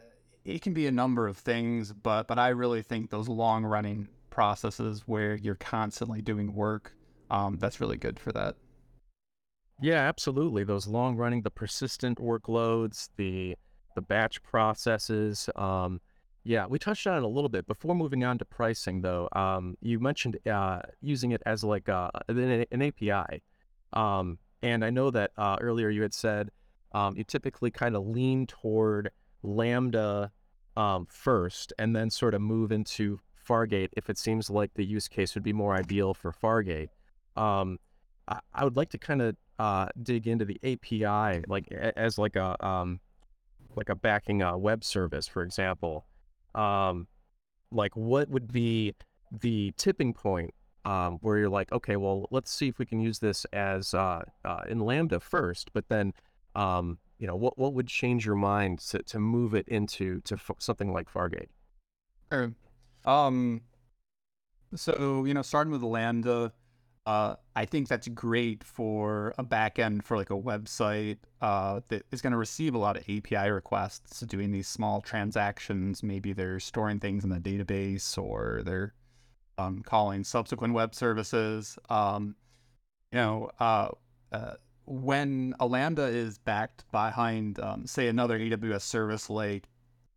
it 0.44 0.62
can 0.62 0.74
be 0.74 0.86
a 0.86 0.92
number 0.92 1.26
of 1.26 1.36
things, 1.36 1.92
but 1.92 2.26
but 2.26 2.38
I 2.38 2.48
really 2.48 2.82
think 2.82 3.10
those 3.10 3.28
long 3.28 3.64
running 3.64 4.08
processes 4.30 5.04
where 5.06 5.36
you're 5.36 5.54
constantly 5.54 6.20
doing 6.20 6.54
work, 6.54 6.94
um, 7.30 7.56
that's 7.58 7.80
really 7.80 7.96
good 7.96 8.18
for 8.18 8.32
that. 8.32 8.56
Yeah, 9.80 10.00
absolutely. 10.08 10.64
Those 10.64 10.86
long 10.86 11.16
running, 11.16 11.42
the 11.42 11.50
persistent 11.50 12.18
workloads, 12.18 13.08
the 13.16 13.56
the 13.94 14.02
batch 14.02 14.42
processes. 14.42 15.48
Um, 15.56 16.00
yeah, 16.44 16.66
we 16.66 16.78
touched 16.78 17.06
on 17.06 17.16
it 17.16 17.22
a 17.22 17.28
little 17.28 17.48
bit 17.48 17.66
before 17.66 17.94
moving 17.94 18.22
on 18.22 18.38
to 18.38 18.44
pricing, 18.44 19.00
though. 19.00 19.28
Um, 19.32 19.76
you 19.80 19.98
mentioned 19.98 20.38
uh, 20.46 20.80
using 21.00 21.32
it 21.32 21.42
as 21.46 21.64
like 21.64 21.88
uh, 21.88 22.10
an, 22.28 22.66
an 22.70 22.82
API, 22.82 23.42
um, 23.94 24.38
and 24.64 24.85
I 24.85 24.90
know 24.90 25.11
that 25.11 25.30
uh, 25.37 25.56
earlier 25.61 25.90
you 25.90 26.02
had 26.02 26.14
said 26.14 26.50
um, 26.92 27.16
you 27.16 27.25
typically 27.25 27.71
kind 27.71 27.97
of 27.97 28.06
lean 28.06 28.47
toward 28.47 29.11
Lambda 29.42 30.33
um, 30.76 31.06
first, 31.09 31.73
and 31.78 31.94
then 31.94 32.11
sort 32.11 32.35
of 32.35 32.40
move 32.40 32.73
into 32.73 33.21
Fargate 33.49 33.90
if 33.92 34.09
it 34.09 34.18
seems 34.18 34.50
like 34.50 34.73
the 34.75 34.85
use 34.85 35.06
case 35.06 35.35
would 35.35 35.44
be 35.44 35.52
more 35.52 35.75
ideal 35.75 36.14
for 36.14 36.33
Fargate. 36.33 36.88
Um, 37.37 37.78
I, 38.26 38.40
I 38.52 38.64
would 38.64 38.76
like 38.76 38.90
to 38.90 38.99
kind 38.99 39.23
of 39.23 39.37
uh, 39.59 39.87
dig 40.02 40.26
into 40.26 40.44
the 40.44 40.59
API, 40.64 41.44
like 41.47 41.71
as 41.71 42.18
like 42.18 42.37
a 42.37 42.56
um, 42.66 43.00
like 43.76 43.88
a 43.88 43.94
backing 43.94 44.42
uh, 44.42 44.56
web 44.56 44.83
service, 44.83 45.28
for 45.28 45.42
example 45.42 46.06
um, 46.54 47.06
like 47.71 47.97
what 47.97 48.28
would 48.28 48.52
be 48.52 48.94
the 49.40 49.73
tipping 49.76 50.14
point 50.14 50.54
um, 50.85 51.19
where 51.23 51.38
you're 51.38 51.49
like, 51.49 51.73
okay, 51.73 51.97
well, 51.97 52.26
let's 52.31 52.53
see 52.53 52.69
if 52.69 52.79
we 52.79 52.87
can 52.87 53.00
use 53.00 53.19
this 53.19 53.45
as 53.53 53.95
uh, 53.95 54.23
uh, 54.45 54.61
in 54.69 54.81
Lambda 54.81 55.21
first, 55.21 55.73
but 55.73 55.88
then, 55.88 56.12
um, 56.55 56.99
you 57.19 57.26
know, 57.26 57.37
what 57.37 57.59
what 57.59 57.75
would 57.75 57.87
change 57.87 58.26
your 58.26 58.35
mind 58.35 58.81
to, 58.81 59.03
to 59.03 59.19
move 59.19 59.55
it 59.55 59.67
into 59.69 60.21
to 60.23 60.35
f- 60.35 60.50
something 60.59 60.93
like 60.93 61.12
Fargate? 61.12 61.49
Um, 63.05 63.62
so 64.75 65.25
you 65.25 65.35
know, 65.35 65.43
starting 65.43 65.73
with 65.73 65.83
Lambda, 65.83 66.53
uh, 67.07 67.37
I 67.55 67.64
think 67.67 67.88
that's 67.88 68.09
great 68.09 68.64
for 68.64 69.35
a 69.38 69.45
backend 69.45 70.05
for 70.05 70.17
like 70.17 70.31
a 70.31 70.35
website 70.38 71.19
uh, 71.41 71.81
that 71.88 72.05
is 72.11 72.23
going 72.23 72.33
to 72.33 72.38
receive 72.38 72.75
a 72.75 72.79
lot 72.79 72.97
of 72.97 73.03
API 73.09 73.50
requests 73.50 74.21
doing 74.21 74.53
these 74.53 74.69
small 74.69 75.00
transactions. 75.00 76.03
Maybe 76.03 76.33
they're 76.33 76.61
storing 76.61 77.00
things 77.00 77.25
in 77.25 77.31
the 77.31 77.38
database 77.38 78.17
or 78.19 78.62
they're 78.64 78.95
um, 79.58 79.82
calling 79.82 80.25
subsequent 80.25 80.75
web 80.75 80.94
services. 80.94 81.78
Um, 81.88 82.37
you 83.12 83.18
know, 83.18 83.50
uh, 83.61 83.88
uh, 84.32 84.54
when 84.87 85.54
a 85.61 85.66
Lambda 85.66 86.04
is 86.04 86.38
backed 86.38 86.90
behind, 86.92 87.58
um, 87.61 87.87
say, 87.87 88.08
another 88.08 88.38
AWS 88.38 88.82
service 88.82 89.30
like 89.30 89.68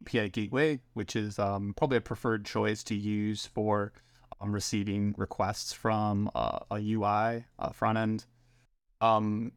API 0.02 0.30
Gateway, 0.30 0.80
which 0.94 1.16
is 1.16 1.40
um, 1.40 1.74
probably 1.76 1.98
a 1.98 2.02
preferred 2.02 2.46
choice 2.46 2.84
to 2.86 2.96
use 2.96 3.46
for 3.46 3.94
I'm 4.40 4.54
receiving 4.54 5.16
requests 5.18 5.74
from 5.74 6.30
uh, 6.36 6.60
a 6.70 6.80
UI 6.80 7.46
uh, 7.58 7.70
front 7.72 7.98
end. 7.98 8.26
Um, 9.02 9.52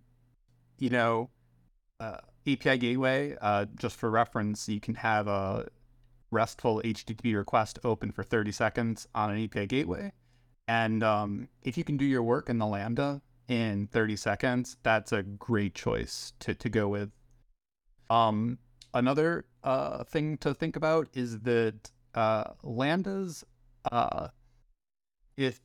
you 0.79 0.91
know, 0.91 1.31
uh, 1.99 2.19
API 2.47 2.79
Gateway, 2.79 3.37
uh, 3.41 3.67
just 3.77 3.97
for 3.97 4.11
reference, 4.11 4.69
you 4.69 4.81
can 4.81 4.95
have 4.95 5.29
a 5.29 5.69
RESTful 6.31 6.83
HTTP 6.85 7.37
request 7.37 7.79
open 7.85 8.13
for 8.13 8.23
30 8.23 8.53
seconds 8.53 9.07
on 9.15 9.31
an 9.31 9.45
API 9.45 9.67
Gateway. 9.67 10.13
And 10.69 11.03
um, 11.03 11.49
if 11.63 11.77
you 11.77 11.85
can 11.85 11.97
do 11.97 12.05
your 12.05 12.23
work 12.23 12.49
in 12.49 12.59
the 12.59 12.67
Lambda 12.67 13.21
in 13.49 13.89
30 13.89 14.17
seconds, 14.17 14.77
that's 14.83 15.13
a 15.13 15.23
great 15.23 15.75
choice 15.75 16.33
to, 16.41 16.55
to 16.55 16.69
go 16.69 16.89
with. 16.89 17.11
Um, 18.09 18.59
another 18.95 19.47
uh, 19.65 20.05
thing 20.05 20.39
to 20.39 20.55
think 20.55 20.77
about 20.77 21.09
is 21.15 21.41
that 21.41 21.91
uh, 22.15 22.45
Lambdas 22.65 23.45
uh, 23.91 24.29
if 25.37 25.61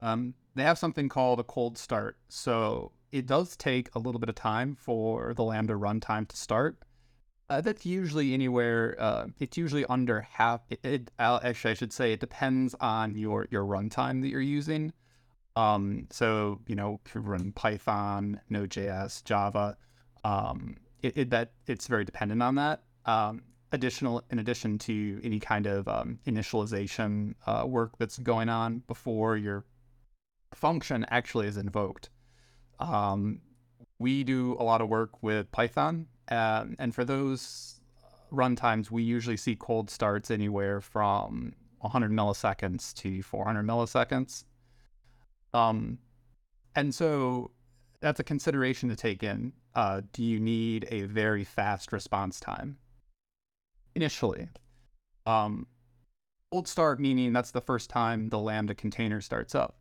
um, 0.00 0.34
they 0.54 0.62
have 0.62 0.78
something 0.78 1.08
called 1.08 1.40
a 1.40 1.44
cold 1.44 1.76
start. 1.76 2.16
So 2.28 2.92
it 3.12 3.26
does 3.26 3.56
take 3.56 3.94
a 3.94 3.98
little 3.98 4.18
bit 4.18 4.28
of 4.28 4.34
time 4.34 4.74
for 4.74 5.34
the 5.34 5.42
Lambda 5.42 5.74
runtime 5.74 6.28
to 6.28 6.36
start. 6.36 6.78
Uh, 7.48 7.60
that's 7.60 7.86
usually 7.86 8.34
anywhere. 8.34 8.96
Uh, 8.98 9.26
it's 9.38 9.56
usually 9.56 9.84
under 9.86 10.22
half. 10.22 10.62
It, 10.68 10.80
it, 10.84 11.10
actually, 11.18 11.70
I 11.70 11.74
should 11.74 11.92
say 11.92 12.12
it 12.12 12.20
depends 12.20 12.74
on 12.80 13.16
your 13.16 13.46
your 13.50 13.64
runtime 13.64 14.20
that 14.22 14.28
you're 14.28 14.40
using. 14.40 14.92
Um, 15.54 16.08
so 16.10 16.60
you 16.66 16.74
know, 16.74 17.00
if 17.06 17.14
you 17.14 17.20
run 17.20 17.52
Python, 17.52 18.40
Node.js, 18.50 19.22
Java, 19.24 19.76
um, 20.24 20.76
it, 21.02 21.16
it, 21.16 21.30
that 21.30 21.52
it's 21.66 21.86
very 21.86 22.04
dependent 22.04 22.42
on 22.42 22.56
that. 22.56 22.82
Um, 23.04 23.42
additional 23.72 24.22
in 24.30 24.38
addition 24.38 24.78
to 24.78 25.20
any 25.22 25.38
kind 25.38 25.66
of 25.66 25.86
um, 25.86 26.18
initialization 26.26 27.34
uh, 27.46 27.64
work 27.66 27.96
that's 27.98 28.18
going 28.18 28.48
on 28.48 28.82
before 28.88 29.36
your 29.36 29.64
function 30.52 31.06
actually 31.10 31.46
is 31.46 31.56
invoked. 31.56 32.10
Um, 32.80 33.40
we 33.98 34.24
do 34.24 34.56
a 34.58 34.64
lot 34.64 34.80
of 34.80 34.88
work 34.88 35.22
with 35.22 35.50
Python, 35.52 36.06
um, 36.28 36.76
and 36.78 36.94
for 36.94 37.04
those 37.04 37.80
runtimes, 38.32 38.90
we 38.90 39.02
usually 39.02 39.36
see 39.36 39.56
cold 39.56 39.90
starts 39.90 40.30
anywhere 40.30 40.80
from 40.80 41.54
100 41.80 42.10
milliseconds 42.10 42.92
to 42.94 43.22
400 43.22 43.64
milliseconds. 43.64 44.44
Um, 45.54 45.98
and 46.74 46.94
so 46.94 47.50
that's 48.00 48.20
a 48.20 48.24
consideration 48.24 48.88
to 48.88 48.96
take 48.96 49.22
in. 49.22 49.52
Uh, 49.74 50.02
do 50.12 50.22
you 50.22 50.40
need 50.40 50.86
a 50.90 51.02
very 51.02 51.44
fast 51.44 51.92
response 51.92 52.40
time? 52.40 52.78
initially. 53.96 54.48
Um, 55.24 55.66
cold 56.52 56.68
start 56.68 57.00
meaning 57.00 57.32
that's 57.32 57.50
the 57.50 57.60
first 57.60 57.90
time 57.90 58.28
the 58.28 58.38
Lambda 58.38 58.74
container 58.76 59.20
starts 59.20 59.56
up. 59.56 59.78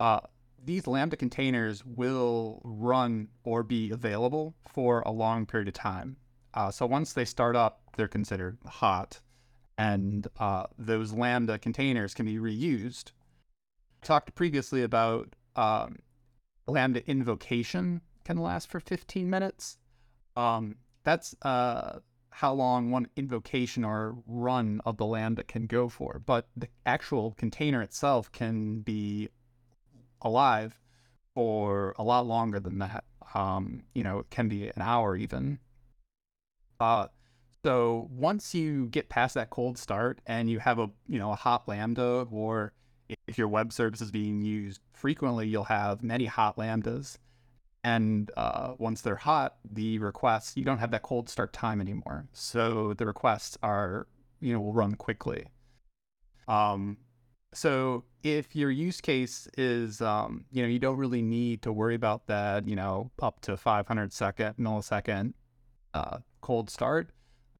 Uh, 0.00 0.20
these 0.64 0.86
Lambda 0.86 1.16
containers 1.16 1.84
will 1.84 2.60
run 2.64 3.28
or 3.44 3.62
be 3.62 3.90
available 3.90 4.54
for 4.68 5.00
a 5.00 5.10
long 5.10 5.46
period 5.46 5.68
of 5.68 5.74
time. 5.74 6.16
Uh, 6.54 6.70
so 6.70 6.86
once 6.86 7.12
they 7.12 7.24
start 7.24 7.56
up, 7.56 7.80
they're 7.96 8.08
considered 8.08 8.58
hot, 8.66 9.20
and 9.78 10.26
uh, 10.38 10.64
those 10.78 11.12
Lambda 11.12 11.58
containers 11.58 12.14
can 12.14 12.26
be 12.26 12.36
reused. 12.36 13.12
I 14.02 14.06
talked 14.06 14.34
previously 14.34 14.82
about 14.82 15.34
um, 15.56 15.98
Lambda 16.66 17.08
invocation 17.08 18.00
can 18.24 18.36
last 18.36 18.68
for 18.68 18.80
15 18.80 19.28
minutes. 19.28 19.78
Um, 20.36 20.76
that's 21.04 21.34
uh, 21.42 22.00
how 22.30 22.52
long 22.52 22.90
one 22.90 23.08
invocation 23.16 23.84
or 23.84 24.16
run 24.26 24.80
of 24.84 24.96
the 24.96 25.06
Lambda 25.06 25.44
can 25.44 25.66
go 25.66 25.88
for, 25.88 26.20
but 26.24 26.48
the 26.56 26.68
actual 26.86 27.32
container 27.32 27.82
itself 27.82 28.30
can 28.32 28.80
be 28.80 29.28
alive 30.22 30.78
for 31.34 31.94
a 31.98 32.02
lot 32.02 32.26
longer 32.26 32.60
than 32.60 32.78
that. 32.78 33.04
Um, 33.34 33.84
you 33.94 34.02
know, 34.02 34.18
it 34.18 34.30
can 34.30 34.48
be 34.48 34.68
an 34.68 34.82
hour 34.82 35.16
even. 35.16 35.58
Uh, 36.80 37.06
so 37.64 38.08
once 38.10 38.54
you 38.54 38.86
get 38.86 39.08
past 39.08 39.34
that 39.34 39.50
cold 39.50 39.78
start 39.78 40.20
and 40.26 40.48
you 40.48 40.58
have 40.58 40.78
a 40.78 40.90
you 41.06 41.18
know 41.18 41.30
a 41.30 41.36
hot 41.36 41.68
lambda, 41.68 42.26
or 42.30 42.72
if 43.26 43.38
your 43.38 43.48
web 43.48 43.72
service 43.72 44.00
is 44.00 44.10
being 44.10 44.40
used 44.40 44.80
frequently, 44.92 45.46
you'll 45.46 45.64
have 45.64 46.02
many 46.02 46.26
hot 46.26 46.56
lambdas. 46.56 47.18
And 47.82 48.30
uh, 48.36 48.74
once 48.78 49.00
they're 49.00 49.16
hot, 49.16 49.56
the 49.70 49.98
requests, 49.98 50.56
you 50.56 50.64
don't 50.64 50.78
have 50.78 50.90
that 50.90 51.02
cold 51.02 51.28
start 51.28 51.52
time 51.52 51.80
anymore. 51.80 52.26
So 52.32 52.92
the 52.92 53.06
requests 53.06 53.56
are, 53.62 54.06
you 54.40 54.52
know, 54.52 54.60
will 54.60 54.74
run 54.74 54.96
quickly. 54.96 55.46
Um, 56.46 56.98
so 57.52 58.04
if 58.22 58.54
your 58.54 58.70
use 58.70 59.00
case 59.00 59.48
is, 59.58 60.00
um, 60.00 60.44
you 60.52 60.62
know, 60.62 60.68
you 60.68 60.78
don't 60.78 60.96
really 60.96 61.22
need 61.22 61.62
to 61.62 61.72
worry 61.72 61.94
about 61.94 62.26
that, 62.26 62.68
you 62.68 62.76
know, 62.76 63.10
up 63.20 63.40
to 63.42 63.56
500 63.56 64.12
second, 64.12 64.54
millisecond 64.56 65.32
uh, 65.94 66.18
cold 66.40 66.70
start, 66.70 67.10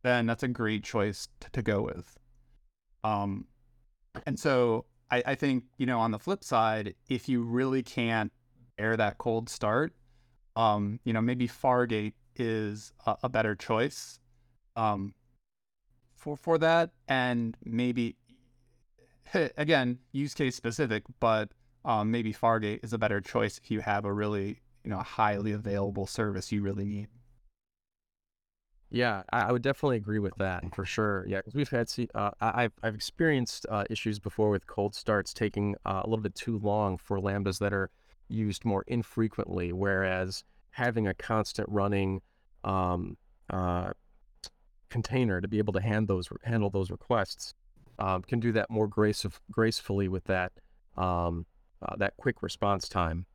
then 0.02 0.26
that's 0.26 0.42
a 0.42 0.49
great 0.49 0.85
choice 0.85 1.28
to, 1.40 1.50
to 1.50 1.62
go 1.62 1.82
with. 1.82 2.16
Um, 3.02 3.47
and 4.26 4.38
so 4.38 4.85
I, 5.11 5.23
I 5.26 5.35
think, 5.35 5.64
you 5.78 5.87
know, 5.87 5.99
on 5.99 6.12
the 6.12 6.18
flip 6.18 6.44
side, 6.44 6.94
if 7.09 7.28
you 7.28 7.42
really 7.42 7.82
can't 7.82 8.32
air 8.78 8.97
that 8.97 9.18
cold 9.18 9.49
start, 9.49 9.92
um, 10.56 11.00
you 11.04 11.12
know, 11.12 11.20
maybe 11.20 11.49
Fargate 11.49 12.14
is 12.37 12.92
a, 13.06 13.16
a 13.25 13.28
better 13.28 13.54
choice 13.54 14.18
um, 14.76 15.14
for 16.16 16.37
for 16.37 16.59
that, 16.59 16.90
and 17.09 17.56
maybe 17.64 18.16
again 19.56 19.98
use 20.12 20.34
case 20.34 20.56
specific, 20.56 21.04
but 21.18 21.50
um, 21.84 22.10
maybe 22.10 22.32
Fargate 22.32 22.84
is 22.84 22.92
a 22.92 22.98
better 22.98 23.20
choice 23.20 23.58
if 23.58 23.70
you 23.70 23.80
have 23.80 24.04
a 24.04 24.12
really 24.12 24.60
you 24.84 24.90
know 24.90 24.98
highly 24.98 25.52
available 25.52 26.06
service 26.06 26.52
you 26.52 26.62
really 26.62 26.84
need. 26.84 27.08
Yeah, 28.92 29.22
I, 29.32 29.52
would 29.52 29.62
definitely 29.62 29.98
agree 29.98 30.18
with 30.18 30.34
that 30.38 30.74
for 30.74 30.84
sure. 30.84 31.24
Yeah, 31.28 31.38
because 31.38 31.54
we've 31.54 31.70
had, 31.70 31.88
uh, 32.12 32.32
I've 32.40 32.72
I've 32.82 32.96
experienced 32.96 33.64
uh, 33.68 33.84
issues 33.88 34.18
before 34.18 34.50
with 34.50 34.66
cold 34.66 34.96
starts 34.96 35.32
taking 35.32 35.76
uh, 35.86 36.02
a 36.04 36.08
little 36.08 36.22
bit 36.22 36.34
too 36.34 36.58
long 36.58 36.98
for 36.98 37.20
lambdas 37.20 37.60
that 37.60 37.72
are 37.72 37.90
used 38.28 38.64
more 38.64 38.84
infrequently, 38.88 39.72
whereas 39.72 40.42
having 40.72 41.06
a 41.06 41.14
constant 41.14 41.68
running 41.68 42.20
um, 42.64 43.16
uh, 43.48 43.92
container 44.88 45.40
to 45.40 45.46
be 45.46 45.58
able 45.58 45.72
to 45.72 45.80
hand 45.80 46.08
those 46.08 46.28
handle 46.42 46.68
those 46.68 46.90
requests 46.90 47.54
um, 48.00 48.23
can 48.23 48.40
do 48.40 48.52
that 48.52 48.71
more 48.71 48.88
grace 48.88 49.25
gracefully 49.50 50.09
with 50.09 50.25
that 50.25 50.52
um, 50.97 51.47
uh, 51.83 51.97
that 51.97 52.16
quick 52.16 52.42
response 52.42 52.88
time. 52.88 53.26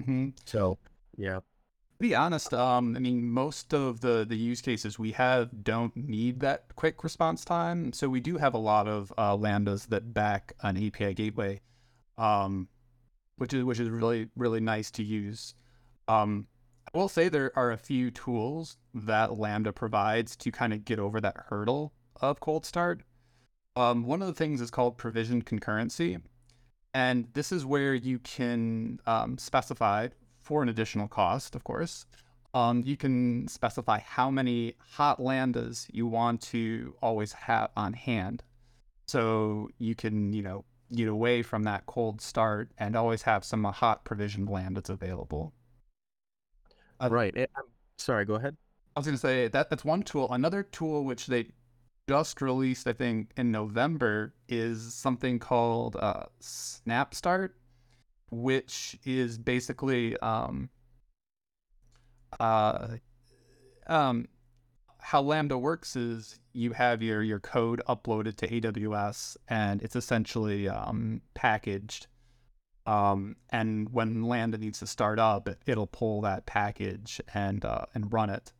Mm-hmm. 0.00 0.30
So, 0.44 0.78
yeah. 1.16 1.36
To 1.36 2.08
be 2.08 2.14
honest, 2.14 2.52
um, 2.54 2.96
I 2.96 3.00
mean, 3.00 3.30
most 3.30 3.74
of 3.74 4.00
the 4.00 4.24
the 4.28 4.36
use 4.36 4.60
cases 4.60 4.98
we 4.98 5.12
have 5.12 5.62
don't 5.62 5.94
need 5.96 6.40
that 6.40 6.74
quick 6.74 7.04
response 7.04 7.44
time. 7.44 7.92
So 7.92 8.08
we 8.08 8.20
do 8.20 8.38
have 8.38 8.54
a 8.54 8.58
lot 8.58 8.88
of 8.88 9.12
uh, 9.18 9.36
lambdas 9.36 9.88
that 9.88 10.14
back 10.14 10.54
an 10.62 10.76
API 10.76 11.14
gateway, 11.14 11.60
um, 12.18 12.68
which 13.36 13.52
is 13.52 13.64
which 13.64 13.78
is 13.78 13.88
really 13.88 14.28
really 14.36 14.60
nice 14.60 14.90
to 14.92 15.04
use. 15.04 15.54
Um, 16.08 16.46
I 16.92 16.98
will 16.98 17.08
say 17.08 17.28
there 17.28 17.52
are 17.56 17.70
a 17.70 17.78
few 17.78 18.10
tools 18.10 18.76
that 18.92 19.38
Lambda 19.38 19.72
provides 19.72 20.36
to 20.36 20.50
kind 20.50 20.72
of 20.72 20.84
get 20.84 20.98
over 20.98 21.20
that 21.20 21.36
hurdle 21.48 21.92
of 22.20 22.40
cold 22.40 22.66
start. 22.66 23.02
Um, 23.74 24.04
one 24.04 24.20
of 24.20 24.28
the 24.28 24.34
things 24.34 24.60
is 24.60 24.70
called 24.70 24.98
provision 24.98 25.42
concurrency, 25.42 26.20
and 26.92 27.26
this 27.32 27.52
is 27.52 27.64
where 27.64 27.94
you 27.94 28.18
can 28.18 29.00
um, 29.06 29.38
specify 29.38 30.08
for 30.42 30.62
an 30.62 30.68
additional 30.68 31.08
cost, 31.08 31.54
of 31.54 31.64
course. 31.64 32.04
Um, 32.54 32.82
you 32.84 32.98
can 32.98 33.48
specify 33.48 34.00
how 34.00 34.30
many 34.30 34.74
hot 34.78 35.18
lambdas 35.18 35.86
you 35.90 36.06
want 36.06 36.42
to 36.42 36.94
always 37.00 37.32
have 37.32 37.70
on 37.76 37.94
hand. 37.94 38.42
So 39.06 39.70
you 39.78 39.94
can, 39.94 40.32
you 40.34 40.42
know, 40.42 40.64
get 40.94 41.08
away 41.08 41.42
from 41.42 41.62
that 41.62 41.86
cold 41.86 42.20
start 42.20 42.70
and 42.76 42.94
always 42.94 43.22
have 43.22 43.44
some 43.44 43.64
hot 43.64 44.04
provisioned 44.04 44.48
lambdas 44.48 44.90
available. 44.90 45.54
Uh, 47.00 47.08
right. 47.10 47.34
It, 47.34 47.50
sorry, 47.96 48.26
go 48.26 48.34
ahead. 48.34 48.56
I 48.94 49.00
was 49.00 49.06
going 49.06 49.16
to 49.16 49.20
say 49.20 49.48
that 49.48 49.70
that's 49.70 49.84
one 49.84 50.02
tool. 50.02 50.30
Another 50.30 50.62
tool 50.62 51.04
which 51.04 51.26
they 51.26 51.46
just 52.08 52.42
released, 52.42 52.86
I 52.86 52.92
think, 52.92 53.30
in 53.36 53.52
November 53.52 54.34
is 54.48 54.94
something 54.94 55.38
called 55.38 55.96
uh, 55.96 56.24
Snap 56.40 57.14
Start 57.14 57.56
which 58.32 58.98
is 59.04 59.36
basically 59.36 60.16
um, 60.18 60.70
uh, 62.40 62.96
um, 63.86 64.26
how 64.98 65.20
Lambda 65.20 65.58
works 65.58 65.96
is 65.96 66.40
you 66.54 66.72
have 66.72 67.02
your 67.02 67.22
your 67.22 67.40
code 67.40 67.82
uploaded 67.86 68.36
to 68.36 68.48
AWS 68.48 69.36
and 69.48 69.82
it's 69.82 69.96
essentially 69.96 70.68
um, 70.68 71.20
packaged. 71.34 72.06
Um, 72.86 73.36
and 73.50 73.92
when 73.92 74.24
Lambda 74.24 74.58
needs 74.58 74.80
to 74.80 74.86
start 74.88 75.18
up, 75.18 75.48
it, 75.48 75.76
will 75.76 75.86
pull 75.86 76.22
that 76.22 76.46
package 76.46 77.20
and 77.34 77.64
uh, 77.64 77.84
and 77.94 78.12
run 78.12 78.30
it. 78.30 78.50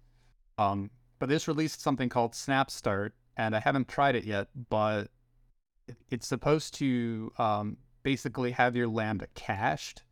Um, 0.58 0.90
but 1.18 1.30
this 1.30 1.48
released 1.48 1.80
something 1.80 2.10
called 2.10 2.34
Snap 2.34 2.70
Start, 2.70 3.14
and 3.36 3.54
I 3.56 3.60
haven't 3.60 3.88
tried 3.88 4.16
it 4.16 4.24
yet, 4.24 4.48
but 4.70 5.08
it's 6.10 6.26
supposed 6.26 6.74
to 6.74 7.32
um, 7.38 7.76
basically 8.02 8.52
have 8.52 8.76
your 8.76 8.88
Lambda 8.88 9.26
cached 9.34 10.02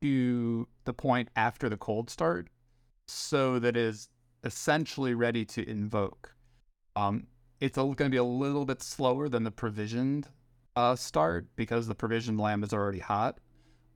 to 0.00 0.68
the 0.84 0.92
point 0.92 1.28
after 1.36 1.68
the 1.68 1.76
cold 1.76 2.10
start 2.10 2.48
so 3.06 3.58
that 3.58 3.76
is 3.76 4.08
essentially 4.44 5.14
ready 5.14 5.44
to 5.44 5.68
invoke. 5.68 6.34
Um, 6.96 7.26
it's 7.60 7.76
going 7.76 7.96
to 7.96 8.08
be 8.10 8.16
a 8.16 8.24
little 8.24 8.64
bit 8.64 8.82
slower 8.82 9.28
than 9.28 9.44
the 9.44 9.50
provisioned 9.50 10.28
uh, 10.76 10.96
start 10.96 11.46
because 11.56 11.86
the 11.86 11.94
provisioned 11.94 12.38
lambda 12.38 12.66
is 12.66 12.72
already 12.72 12.98
hot. 12.98 13.38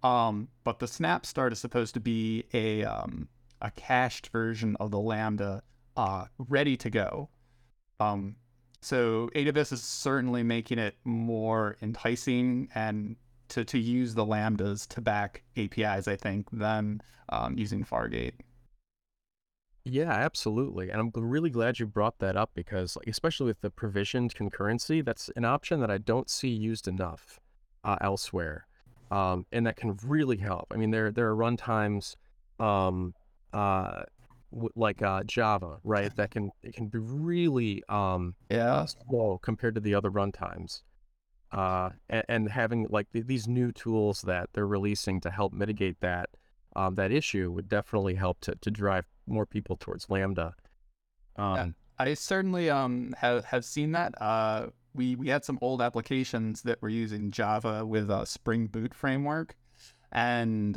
Um, 0.02 0.48
but 0.64 0.78
the 0.78 0.86
snap 0.86 1.26
start 1.26 1.52
is 1.52 1.58
supposed 1.58 1.94
to 1.94 2.00
be 2.00 2.44
a 2.52 2.84
um, 2.84 3.28
a 3.60 3.70
cached 3.72 4.28
version 4.28 4.76
of 4.78 4.92
the 4.92 5.00
lambda 5.00 5.62
uh, 5.96 6.26
ready 6.38 6.76
to 6.76 6.88
go. 6.88 7.28
Um, 7.98 8.36
so 8.80 9.28
AWS 9.34 9.72
is 9.72 9.82
certainly 9.82 10.42
making 10.42 10.78
it 10.78 10.96
more 11.04 11.76
enticing 11.82 12.68
and 12.74 13.16
to, 13.48 13.64
to 13.64 13.78
use 13.78 14.14
the 14.14 14.24
lambdas 14.24 14.86
to 14.88 15.00
back 15.00 15.42
APIs, 15.56 16.06
I 16.06 16.16
think, 16.16 16.48
than 16.52 17.00
um, 17.30 17.56
using 17.56 17.84
Fargate. 17.84 18.34
Yeah, 19.84 20.12
absolutely. 20.12 20.90
And 20.90 21.00
I'm 21.00 21.10
really 21.14 21.50
glad 21.50 21.78
you 21.78 21.86
brought 21.86 22.18
that 22.18 22.36
up 22.36 22.50
because, 22.54 22.94
like, 22.96 23.06
especially 23.06 23.46
with 23.46 23.62
the 23.62 23.70
provisioned 23.70 24.34
concurrency, 24.34 25.02
that's 25.04 25.30
an 25.34 25.46
option 25.46 25.80
that 25.80 25.90
I 25.90 25.98
don't 25.98 26.28
see 26.28 26.50
used 26.50 26.86
enough 26.86 27.40
uh, 27.84 27.96
elsewhere. 28.00 28.66
Um, 29.10 29.46
and 29.50 29.66
that 29.66 29.76
can 29.76 29.98
really 30.04 30.36
help. 30.36 30.66
I 30.70 30.76
mean, 30.76 30.90
there 30.90 31.10
there 31.10 31.28
are 31.30 31.34
runtimes 31.34 32.16
um, 32.60 33.14
uh, 33.54 34.02
like 34.50 35.02
uh, 35.02 35.22
Java, 35.24 35.78
right? 35.84 36.14
That 36.16 36.30
can 36.30 36.50
it 36.62 36.74
can 36.74 36.88
be 36.88 36.98
really 36.98 37.82
um, 37.88 38.34
yeah 38.50 38.86
slow 38.86 39.38
compared 39.42 39.74
to 39.74 39.80
the 39.80 39.94
other 39.94 40.10
runtimes 40.10 40.82
uh, 41.52 41.90
and, 42.08 42.24
and, 42.28 42.50
having 42.50 42.86
like 42.90 43.06
these 43.12 43.48
new 43.48 43.72
tools 43.72 44.22
that 44.22 44.50
they're 44.52 44.66
releasing 44.66 45.20
to 45.20 45.30
help 45.30 45.52
mitigate 45.52 45.98
that 46.00 46.28
um, 46.76 46.94
that 46.96 47.10
issue 47.10 47.50
would 47.50 47.68
definitely 47.68 48.14
help 48.14 48.38
to, 48.40 48.54
to 48.60 48.70
drive 48.70 49.06
more 49.26 49.46
people 49.46 49.76
towards 49.76 50.10
Lambda. 50.10 50.54
Um, 51.36 51.54
yeah, 51.54 51.66
I 51.98 52.14
certainly 52.14 52.68
um, 52.68 53.14
have 53.18 53.46
have 53.46 53.64
seen 53.64 53.92
that. 53.92 54.20
Uh, 54.20 54.66
we 54.94 55.16
we 55.16 55.28
had 55.28 55.44
some 55.44 55.58
old 55.62 55.80
applications 55.80 56.62
that 56.62 56.82
were 56.82 56.88
using 56.88 57.30
Java 57.30 57.84
with 57.86 58.10
a 58.10 58.26
Spring 58.26 58.66
Boot 58.66 58.92
framework, 58.92 59.56
and 60.12 60.76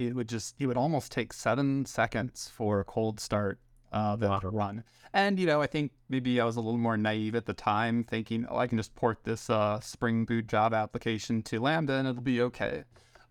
it 0.00 0.14
would 0.14 0.28
just 0.28 0.54
it 0.58 0.66
would 0.66 0.76
almost 0.76 1.12
take 1.12 1.32
seven 1.32 1.84
seconds 1.84 2.50
for 2.54 2.80
a 2.80 2.84
cold 2.84 3.20
start 3.20 3.58
uh, 3.92 4.16
that 4.16 4.30
wow. 4.30 4.38
to 4.38 4.48
run. 4.48 4.84
And 5.12 5.38
you 5.38 5.46
know, 5.46 5.60
I 5.60 5.66
think 5.66 5.92
maybe 6.08 6.40
I 6.40 6.44
was 6.44 6.56
a 6.56 6.60
little 6.60 6.78
more 6.78 6.96
naive 6.96 7.34
at 7.34 7.46
the 7.46 7.52
time, 7.52 8.04
thinking, 8.04 8.46
oh, 8.48 8.56
I 8.56 8.66
can 8.66 8.78
just 8.78 8.94
port 8.94 9.18
this 9.24 9.50
uh, 9.50 9.80
Spring 9.80 10.24
Boot 10.24 10.46
job 10.46 10.72
application 10.72 11.42
to 11.42 11.60
Lambda 11.60 11.94
and 11.94 12.08
it'll 12.08 12.22
be 12.22 12.42
okay. 12.42 12.84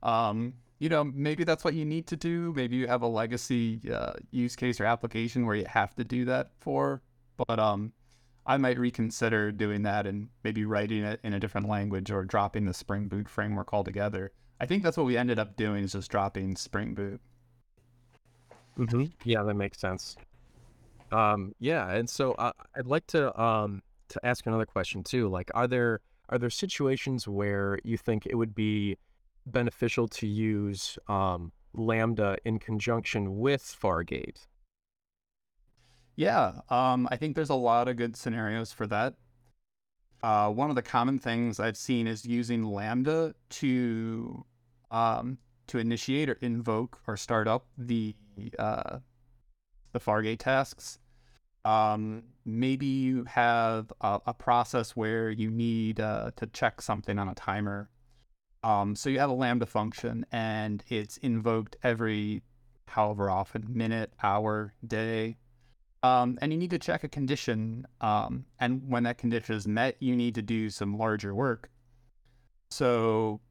Um, 0.04 0.54
you 0.80 0.88
know, 0.90 1.04
maybe 1.04 1.44
that's 1.44 1.64
what 1.64 1.74
you 1.74 1.86
need 1.86 2.08
to 2.08 2.16
do. 2.16 2.54
Maybe 2.56 2.78
you 2.78 2.88
have 2.88 3.02
a 3.02 3.08
legacy 3.08 3.82
uh, 3.94 4.14
use 4.32 4.56
case 4.56 4.80
or 4.80 4.86
application 4.86 5.46
where 5.46 5.56
you 5.56 5.66
have 5.66 5.94
to 5.96 6.04
do 6.04 6.26
that 6.26 6.52
for. 6.60 7.02
But 7.36 7.60
um, 7.60 7.94
I 8.46 8.58
might 8.58 8.80
reconsider 8.80 9.52
doing 9.52 9.84
that 9.84 10.08
and 10.08 10.30
maybe 10.44 10.66
writing 10.66 11.04
it 11.04 11.20
in 11.24 11.34
a 11.34 11.40
different 11.40 11.68
language 11.68 12.12
or 12.12 12.24
dropping 12.24 12.66
the 12.66 12.74
Spring 12.74 13.08
Boot 13.08 13.28
framework 13.28 13.74
altogether. 13.74 14.32
I 14.60 14.66
think 14.66 14.84
that's 14.84 14.98
what 14.98 15.06
we 15.06 15.18
ended 15.18 15.40
up 15.40 15.56
doing 15.56 15.84
is 15.84 15.94
just 15.94 16.12
dropping 16.12 16.56
Spring 16.56 16.94
Boot. 16.94 17.22
Mm-hmm. 18.78 19.06
Yeah, 19.24 19.44
that 19.44 19.54
makes 19.56 19.80
sense. 19.80 20.16
Um, 21.12 21.54
yeah, 21.60 21.90
and 21.92 22.10
so 22.10 22.34
uh, 22.34 22.52
I'd 22.76 22.86
like 22.86 23.08
to 23.08 23.40
um 23.42 23.82
to 24.10 24.26
ask 24.26 24.46
another 24.46 24.66
question 24.66 25.04
too. 25.04 25.30
Like, 25.30 25.50
are 25.54 25.68
there 25.68 26.02
are 26.30 26.38
there 26.38 26.50
situations 26.50 27.28
where 27.28 27.80
you 27.84 27.98
think 27.98 28.26
it 28.26 28.36
would 28.36 28.54
be 28.54 28.98
beneficial 29.46 30.08
to 30.08 30.28
use 30.28 30.98
um, 31.08 31.52
Lambda 31.74 32.38
in 32.46 32.60
conjunction 32.60 33.40
with 33.40 33.64
Fargate? 33.64 34.46
Yeah, 36.16 36.62
um, 36.70 37.08
I 37.12 37.16
think 37.16 37.36
there's 37.36 37.50
a 37.50 37.56
lot 37.56 37.88
of 37.88 37.96
good 37.96 38.16
scenarios 38.16 38.74
for 38.74 38.86
that. 38.88 39.16
Uh, 40.22 40.52
one 40.52 40.70
of 40.70 40.76
the 40.76 40.82
common 40.82 41.18
things 41.18 41.60
I've 41.60 41.78
seen 41.78 42.06
is 42.06 42.26
using 42.26 42.64
Lambda 42.64 43.34
to 43.52 44.46
um, 44.92 45.38
to 45.68 45.78
initiate 45.78 46.30
or 46.30 46.38
invoke 46.42 47.00
or 47.08 47.16
start 47.18 47.48
up 47.48 47.68
the 47.78 48.16
uh, 48.58 49.00
the 49.92 50.00
Fargate 50.00 50.40
tasks. 50.40 51.00
Um, 51.66 52.24
maybe 52.46 52.86
you 52.86 53.26
have 53.26 53.92
a, 54.02 54.22
a, 54.28 54.34
process 54.34 54.96
where 54.96 55.30
you 55.30 55.52
need 55.52 56.00
uh, 56.00 56.32
to 56.38 56.48
check 56.48 56.82
something 56.82 57.20
on 57.20 57.28
a 57.28 57.36
timer. 57.36 57.90
Um, 58.64 58.96
so 58.96 59.10
you 59.10 59.20
have 59.20 59.30
a 59.30 59.34
Lambda 59.34 59.66
function 59.66 60.26
and 60.32 60.84
it's 60.88 61.18
invoked 61.18 61.76
every 61.84 62.44
however 62.88 63.30
often, 63.30 63.66
minute, 63.70 64.14
hour, 64.24 64.74
day. 64.86 65.38
Um, 66.02 66.40
and 66.42 66.52
you 66.52 66.58
need 66.58 66.70
to 66.72 66.80
check 66.80 67.04
a 67.04 67.10
condition. 67.10 67.86
Um, 68.00 68.46
and 68.60 68.82
when 68.88 69.04
that 69.04 69.18
condition 69.18 69.56
is 69.56 69.68
met, 69.68 69.98
you 70.00 70.16
need 70.16 70.36
to 70.36 70.42
do 70.42 70.70
some 70.70 70.98
larger 70.98 71.36
work. 71.36 71.70
So 72.72 73.42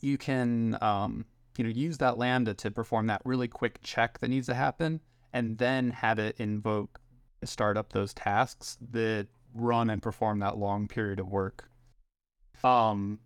you 0.00 0.18
can, 0.18 0.78
um, 0.80 1.24
you 1.56 1.64
know, 1.64 1.70
use 1.70 1.98
that 1.98 2.18
Lambda 2.18 2.54
to 2.54 2.70
perform 2.70 3.06
that 3.06 3.22
really 3.24 3.48
quick 3.48 3.80
check 3.82 4.18
that 4.18 4.28
needs 4.28 4.46
to 4.46 4.54
happen 4.54 5.00
and 5.32 5.58
then 5.58 5.90
have 5.90 6.18
it 6.18 6.36
invoke 6.38 7.00
start 7.44 7.76
up 7.76 7.92
those 7.92 8.14
tasks 8.14 8.78
that 8.90 9.28
run 9.54 9.90
and 9.90 10.02
perform 10.02 10.38
that 10.40 10.56
long 10.56 10.88
period 10.88 11.20
of 11.20 11.28
work. 11.28 11.70
Um, 12.64 13.20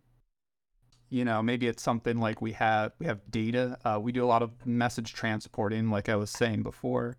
you 1.09 1.25
know, 1.25 1.43
maybe 1.43 1.67
it's 1.67 1.83
something 1.83 2.19
like 2.19 2.41
we 2.41 2.53
have 2.53 2.93
we 2.99 3.07
have 3.07 3.21
data. 3.31 3.79
Uh, 3.85 3.99
we 4.01 4.13
do 4.13 4.25
a 4.25 4.27
lot 4.27 4.43
of 4.43 4.65
message 4.65 5.13
transporting, 5.13 5.91
like 5.91 6.09
I 6.09 6.17
was 6.17 6.31
saying 6.31 6.63
before, 6.63 7.17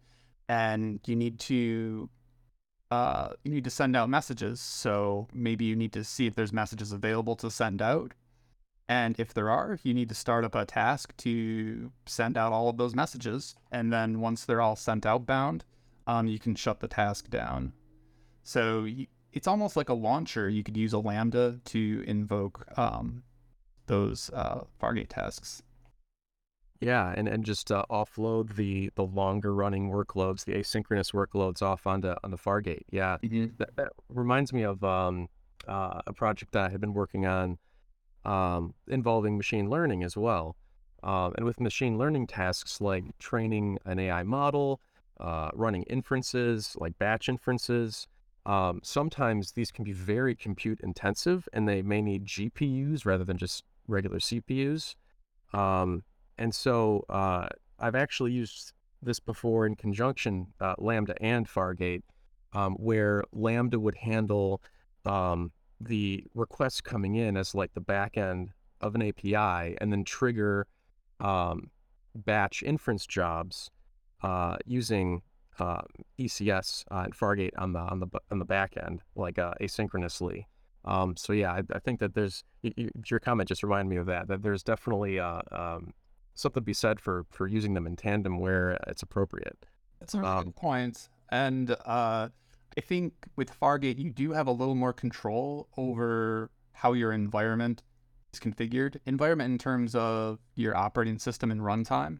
and 0.47 0.99
you 1.05 1.15
need 1.15 1.39
to 1.41 2.09
uh, 2.89 3.29
you 3.43 3.51
need 3.51 3.63
to 3.65 3.69
send 3.69 3.95
out 3.95 4.09
messages. 4.09 4.59
So 4.61 5.27
maybe 5.33 5.65
you 5.65 5.75
need 5.75 5.93
to 5.93 6.03
see 6.03 6.25
if 6.25 6.35
there's 6.35 6.53
messages 6.53 6.91
available 6.91 7.35
to 7.37 7.51
send 7.51 7.81
out. 7.81 8.13
And 8.91 9.17
if 9.17 9.33
there 9.33 9.49
are, 9.49 9.79
you 9.83 9.93
need 9.93 10.09
to 10.09 10.15
start 10.15 10.43
up 10.43 10.53
a 10.53 10.65
task 10.65 11.15
to 11.19 11.93
send 12.05 12.37
out 12.37 12.51
all 12.51 12.67
of 12.67 12.75
those 12.75 12.93
messages. 12.93 13.55
And 13.71 13.93
then 13.93 14.19
once 14.19 14.43
they're 14.43 14.59
all 14.59 14.75
sent 14.75 15.05
outbound, 15.05 15.63
um, 16.07 16.27
you 16.27 16.37
can 16.37 16.55
shut 16.55 16.81
the 16.81 16.89
task 16.89 17.29
down. 17.29 17.71
So 18.43 18.83
you, 18.83 19.07
it's 19.31 19.47
almost 19.47 19.77
like 19.77 19.87
a 19.87 19.93
launcher. 19.93 20.49
You 20.49 20.61
could 20.61 20.75
use 20.75 20.91
a 20.91 20.99
Lambda 20.99 21.61
to 21.63 22.03
invoke 22.05 22.65
um, 22.77 23.23
those 23.87 24.29
uh, 24.33 24.65
Fargate 24.83 25.07
tasks. 25.07 25.63
Yeah, 26.81 27.13
and, 27.15 27.29
and 27.29 27.45
just 27.45 27.71
uh, 27.71 27.85
offload 27.89 28.55
the 28.57 28.91
the 28.95 29.05
longer 29.05 29.55
running 29.55 29.89
workloads, 29.89 30.43
the 30.43 30.55
asynchronous 30.55 31.13
workloads 31.13 31.61
off 31.61 31.87
onto 31.87 32.13
on 32.25 32.31
the 32.31 32.37
Fargate. 32.37 32.83
Yeah, 32.91 33.19
Mm-hmm. 33.23 33.55
that, 33.57 33.73
that 33.77 33.93
reminds 34.09 34.51
me 34.51 34.63
of 34.63 34.83
um, 34.83 35.29
uh, 35.65 36.01
a 36.05 36.11
project 36.11 36.51
that 36.51 36.65
I 36.65 36.69
had 36.69 36.81
been 36.81 36.93
working 36.93 37.25
on 37.25 37.57
um, 38.25 38.73
involving 38.87 39.37
machine 39.37 39.69
learning 39.69 40.03
as 40.03 40.15
well. 40.15 40.55
Um, 41.03 41.33
and 41.35 41.45
with 41.45 41.59
machine 41.59 41.97
learning 41.97 42.27
tasks 42.27 42.79
like 42.79 43.17
training 43.17 43.79
an 43.85 43.97
AI 43.99 44.23
model, 44.23 44.79
uh, 45.19 45.49
running 45.53 45.83
inferences 45.83 46.75
like 46.79 46.97
batch 46.99 47.27
inferences, 47.27 48.07
um, 48.45 48.81
sometimes 48.83 49.51
these 49.51 49.71
can 49.71 49.83
be 49.83 49.93
very 49.93 50.35
compute 50.35 50.79
intensive 50.81 51.47
and 51.53 51.67
they 51.67 51.81
may 51.81 52.01
need 52.01 52.25
GPUs 52.25 53.05
rather 53.05 53.23
than 53.23 53.37
just 53.37 53.63
regular 53.87 54.19
CPUs. 54.19 54.95
Um, 55.53 56.03
and 56.37 56.53
so 56.53 57.05
uh, 57.09 57.47
I've 57.79 57.95
actually 57.95 58.31
used 58.31 58.73
this 59.01 59.19
before 59.19 59.65
in 59.65 59.75
conjunction, 59.75 60.47
uh, 60.59 60.75
Lambda 60.77 61.15
and 61.21 61.47
Fargate, 61.47 62.03
um, 62.53 62.73
where 62.75 63.23
Lambda 63.31 63.79
would 63.79 63.95
handle 63.95 64.61
um, 65.05 65.51
the 65.83 66.23
requests 66.33 66.81
coming 66.81 67.15
in 67.15 67.37
as 67.37 67.53
like 67.55 67.73
the 67.73 67.81
back 67.81 68.17
end 68.17 68.51
of 68.81 68.95
an 68.95 69.01
API 69.01 69.77
and 69.79 69.91
then 69.91 70.03
trigger 70.03 70.67
um, 71.19 71.69
batch 72.15 72.63
inference 72.63 73.05
jobs 73.05 73.69
uh, 74.23 74.57
using 74.65 75.21
uh, 75.59 75.81
ECS 76.19 76.83
uh, 76.91 77.01
and 77.05 77.15
Fargate 77.15 77.51
on 77.57 77.73
the 77.73 77.79
on 77.79 77.99
the 77.99 78.07
on 78.31 78.39
the 78.39 78.45
back 78.45 78.73
end, 78.77 79.01
like 79.15 79.37
uh, 79.37 79.53
asynchronously. 79.61 80.45
Um, 80.85 81.15
so 81.15 81.33
yeah, 81.33 81.51
I, 81.51 81.61
I 81.73 81.79
think 81.79 81.99
that 81.99 82.15
there's 82.15 82.43
your 83.07 83.19
comment 83.19 83.47
just 83.49 83.61
reminded 83.61 83.89
me 83.89 83.97
of 83.97 84.07
that. 84.07 84.27
That 84.27 84.41
there's 84.41 84.63
definitely 84.63 85.19
uh, 85.19 85.41
um, 85.51 85.93
something 86.33 86.61
to 86.61 86.65
be 86.65 86.73
said 86.73 86.99
for 86.99 87.25
for 87.29 87.47
using 87.47 87.73
them 87.75 87.85
in 87.85 87.95
tandem 87.95 88.39
where 88.39 88.79
it's 88.87 89.03
appropriate. 89.03 89.65
That's 89.99 90.15
a 90.15 90.23
Um, 90.25 90.45
good 90.45 90.55
point. 90.55 91.09
And 91.29 91.75
uh, 91.85 92.29
I 92.77 92.81
think 92.81 93.13
with 93.35 93.57
Fargate, 93.59 93.99
you 93.99 94.09
do 94.09 94.31
have 94.31 94.47
a 94.47 94.51
little 94.51 94.75
more 94.75 94.93
control 94.93 95.67
over 95.77 96.49
how 96.73 96.93
your 96.93 97.11
environment 97.11 97.83
is 98.33 98.39
configured. 98.39 98.97
Environment 99.05 99.51
in 99.51 99.57
terms 99.57 99.95
of 99.95 100.39
your 100.55 100.75
operating 100.75 101.19
system 101.19 101.51
and 101.51 101.61
runtime. 101.61 102.19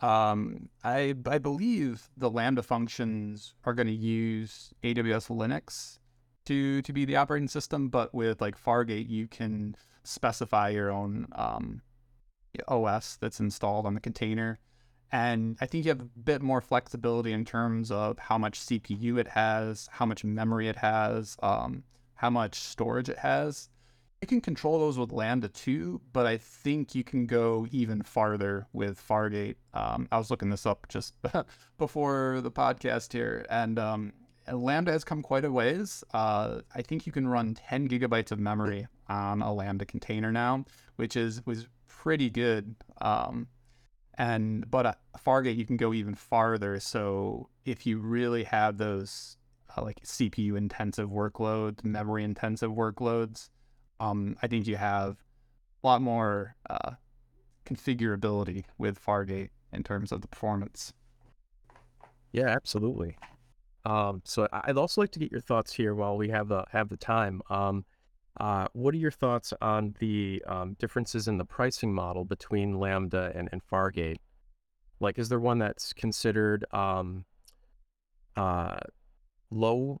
Um, 0.00 0.68
I 0.82 1.14
I 1.26 1.38
believe 1.38 2.08
the 2.16 2.30
Lambda 2.30 2.62
functions 2.62 3.54
are 3.64 3.72
going 3.72 3.86
to 3.86 3.92
use 3.92 4.72
AWS 4.82 5.28
Linux 5.28 5.98
to 6.46 6.82
to 6.82 6.92
be 6.92 7.04
the 7.04 7.16
operating 7.16 7.48
system, 7.48 7.88
but 7.88 8.12
with 8.12 8.40
like 8.40 8.62
Fargate, 8.62 9.08
you 9.08 9.28
can 9.28 9.76
specify 10.02 10.70
your 10.70 10.90
own 10.90 11.28
um, 11.32 11.82
OS 12.68 13.16
that's 13.20 13.40
installed 13.40 13.86
on 13.86 13.94
the 13.94 14.00
container. 14.00 14.58
And 15.12 15.58
I 15.60 15.66
think 15.66 15.84
you 15.84 15.90
have 15.90 16.00
a 16.00 16.04
bit 16.04 16.40
more 16.40 16.62
flexibility 16.62 17.32
in 17.32 17.44
terms 17.44 17.90
of 17.90 18.18
how 18.18 18.38
much 18.38 18.60
CPU 18.60 19.18
it 19.18 19.28
has, 19.28 19.88
how 19.92 20.06
much 20.06 20.24
memory 20.24 20.68
it 20.68 20.76
has, 20.76 21.36
um, 21.42 21.84
how 22.14 22.30
much 22.30 22.54
storage 22.54 23.10
it 23.10 23.18
has. 23.18 23.68
You 24.22 24.28
can 24.28 24.40
control 24.40 24.78
those 24.78 24.98
with 24.98 25.12
Lambda 25.12 25.48
too, 25.48 26.00
but 26.12 26.26
I 26.26 26.38
think 26.38 26.94
you 26.94 27.04
can 27.04 27.26
go 27.26 27.66
even 27.72 28.02
farther 28.02 28.66
with 28.72 28.98
Fargate. 29.06 29.56
Um, 29.74 30.08
I 30.10 30.16
was 30.16 30.30
looking 30.30 30.48
this 30.48 30.64
up 30.64 30.86
just 30.88 31.14
before 31.78 32.40
the 32.40 32.50
podcast 32.50 33.12
here, 33.12 33.44
and 33.50 33.78
um, 33.78 34.12
Lambda 34.50 34.92
has 34.92 35.04
come 35.04 35.22
quite 35.22 35.44
a 35.44 35.50
ways. 35.50 36.04
Uh, 36.14 36.60
I 36.74 36.82
think 36.82 37.04
you 37.04 37.12
can 37.12 37.26
run 37.26 37.54
10 37.54 37.88
gigabytes 37.88 38.30
of 38.30 38.38
memory 38.38 38.86
on 39.08 39.42
a 39.42 39.52
Lambda 39.52 39.84
container 39.84 40.32
now, 40.32 40.64
which 40.96 41.16
is 41.16 41.44
was 41.44 41.66
pretty 41.88 42.30
good. 42.30 42.76
Um, 43.00 43.48
and 44.22 44.70
but 44.70 44.86
uh, 44.86 44.94
Fargate 45.18 45.56
you 45.56 45.66
can 45.66 45.76
go 45.76 45.92
even 45.92 46.14
farther. 46.14 46.78
So 46.78 47.48
if 47.64 47.86
you 47.86 47.98
really 47.98 48.44
have 48.44 48.78
those 48.78 49.36
uh, 49.76 49.82
like 49.82 50.00
CPU 50.04 50.56
intensive 50.56 51.10
workloads, 51.10 51.84
memory 51.84 52.22
intensive 52.22 52.70
workloads, 52.70 53.48
um, 53.98 54.36
I 54.40 54.46
think 54.46 54.68
you 54.68 54.76
have 54.76 55.16
a 55.82 55.86
lot 55.88 56.02
more 56.02 56.54
uh, 56.70 56.92
configurability 57.66 58.64
with 58.78 59.04
Fargate 59.04 59.50
in 59.72 59.82
terms 59.82 60.12
of 60.12 60.20
the 60.20 60.28
performance. 60.28 60.92
Yeah, 62.30 62.46
absolutely. 62.46 63.16
Um, 63.84 64.22
so 64.24 64.46
I'd 64.52 64.78
also 64.78 65.00
like 65.00 65.10
to 65.12 65.18
get 65.18 65.32
your 65.32 65.40
thoughts 65.40 65.72
here 65.72 65.96
while 65.96 66.16
we 66.16 66.28
have 66.28 66.46
the 66.46 66.64
have 66.70 66.90
the 66.90 66.96
time. 66.96 67.42
Um, 67.50 67.84
uh, 68.40 68.66
what 68.72 68.94
are 68.94 68.98
your 68.98 69.10
thoughts 69.10 69.52
on 69.60 69.94
the 69.98 70.42
um, 70.46 70.74
differences 70.78 71.28
in 71.28 71.38
the 71.38 71.44
pricing 71.44 71.92
model 71.92 72.24
between 72.24 72.78
Lambda 72.78 73.32
and, 73.34 73.48
and 73.52 73.62
Fargate? 73.62 74.18
Like, 75.00 75.18
is 75.18 75.28
there 75.28 75.40
one 75.40 75.58
that's 75.58 75.92
considered 75.92 76.64
um, 76.72 77.24
uh, 78.36 78.78
low, 79.50 80.00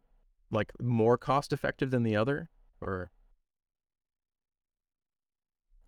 like 0.50 0.72
more 0.80 1.18
cost 1.18 1.52
effective 1.52 1.90
than 1.90 2.04
the 2.04 2.16
other, 2.16 2.48
or? 2.80 3.10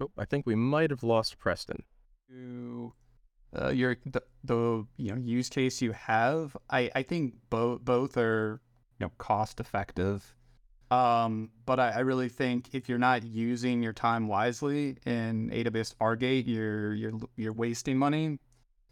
Oh, 0.00 0.11
I 0.18 0.24
think 0.24 0.44
we 0.44 0.54
might 0.54 0.90
have 0.90 1.02
lost 1.02 1.38
Preston. 1.38 1.85
to 2.28 2.92
uh, 3.59 3.68
your 3.70 3.96
the, 4.04 4.22
the 4.42 4.85
you 4.96 5.12
know 5.12 5.16
use 5.16 5.48
case 5.48 5.80
you 5.80 5.92
have 5.92 6.57
i 6.70 6.90
i 6.96 7.02
think 7.02 7.35
both 7.50 7.85
both 7.85 8.16
are 8.16 8.61
you 8.98 9.07
know 9.07 9.12
cost 9.18 9.61
effective 9.61 10.35
um 10.94 11.50
but 11.66 11.78
I, 11.80 11.90
I 11.90 11.98
really 12.00 12.28
think 12.28 12.70
if 12.72 12.88
you're 12.88 12.98
not 12.98 13.22
using 13.24 13.83
your 13.83 13.92
time 13.92 14.28
wisely 14.28 14.96
in 15.07 15.50
aws 15.50 15.94
fargate 15.94 16.44
you're 16.46 16.94
you're 16.94 17.18
you're 17.37 17.52
wasting 17.52 17.96
money 17.96 18.38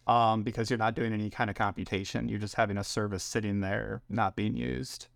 um 0.07 0.43
because 0.43 0.71
you're 0.71 0.79
not 0.79 0.95
doing 0.95 1.13
any 1.13 1.31
kind 1.31 1.49
of 1.49 1.55
computation. 1.55 2.29
You're 2.29 2.41
just 2.41 2.57
having 2.57 2.77
a 2.77 2.85
service 2.85 3.23
sitting 3.23 3.61
there 3.61 4.03
not 4.09 4.35
being 4.35 4.57
used. 4.57 5.07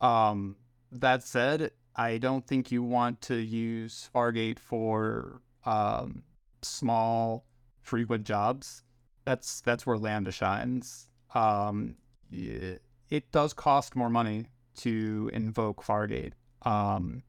Um 0.00 0.56
that 0.92 1.22
said 1.22 1.72
i 1.96 2.16
don't 2.16 2.46
think 2.46 2.70
you 2.70 2.82
want 2.82 3.20
to 3.20 3.36
use 3.36 4.08
fargate 4.14 4.58
for 4.58 5.40
um 5.64 6.22
small 6.62 7.44
frequent 7.86 8.24
jobs, 8.24 8.82
that's 9.24 9.60
that's 9.62 9.86
where 9.86 9.96
Lambda 9.96 10.32
shines. 10.32 11.08
Um, 11.34 11.96
it, 12.30 12.82
it 13.10 13.30
does 13.32 13.52
cost 13.52 13.96
more 13.96 14.10
money 14.10 14.46
to 14.78 15.30
invoke 15.32 15.84
Fargate. 15.84 16.32
Um, 16.62 17.22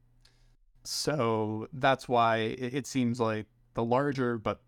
so 0.84 1.68
that's 1.72 2.08
why 2.08 2.38
it, 2.38 2.74
it 2.74 2.86
seems 2.86 3.20
like 3.20 3.46
the 3.74 3.84
larger 3.84 4.38
but 4.38 4.60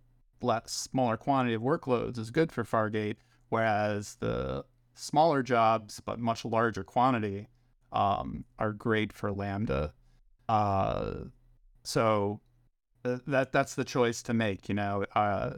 less 0.42 0.70
smaller 0.70 1.16
quantity 1.16 1.54
of 1.54 1.62
workloads 1.62 2.18
is 2.18 2.30
good 2.30 2.52
for 2.52 2.64
Fargate, 2.64 3.16
whereas 3.48 4.16
the 4.20 4.64
smaller 4.94 5.42
jobs 5.42 6.00
but 6.00 6.18
much 6.18 6.44
larger 6.44 6.84
quantity 6.84 7.46
um, 7.92 8.44
are 8.58 8.72
great 8.72 9.12
for 9.12 9.32
Lambda. 9.32 9.92
Uh, 10.48 11.14
so 11.82 12.40
uh, 13.04 13.18
that 13.26 13.52
that's 13.52 13.74
the 13.74 13.84
choice 13.84 14.22
to 14.22 14.34
make. 14.34 14.68
You 14.68 14.74
know, 14.74 15.04
uh, 15.14 15.54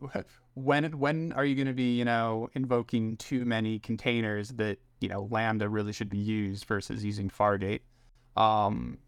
when 0.54 0.98
when 0.98 1.32
are 1.32 1.44
you 1.44 1.54
going 1.54 1.66
to 1.66 1.72
be 1.72 1.96
you 1.96 2.04
know 2.04 2.48
invoking 2.54 3.16
too 3.16 3.44
many 3.44 3.78
containers 3.78 4.50
that 4.50 4.78
you 5.00 5.08
know 5.08 5.28
Lambda 5.30 5.68
really 5.68 5.92
should 5.92 6.10
be 6.10 6.18
used 6.18 6.64
versus 6.64 7.04
using 7.04 7.28
Fargate? 7.28 7.80
Um, 8.36 8.98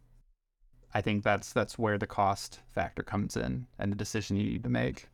I 0.93 1.01
think 1.01 1.23
that's 1.23 1.53
that's 1.53 1.79
where 1.79 1.99
the 1.99 2.07
cost 2.07 2.61
factor 2.69 3.03
comes 3.03 3.37
in 3.37 3.67
and 3.79 3.93
the 3.93 3.97
decision 3.97 4.37
you 4.37 4.45
need 4.45 4.65
to 4.65 4.71
make. 4.71 5.09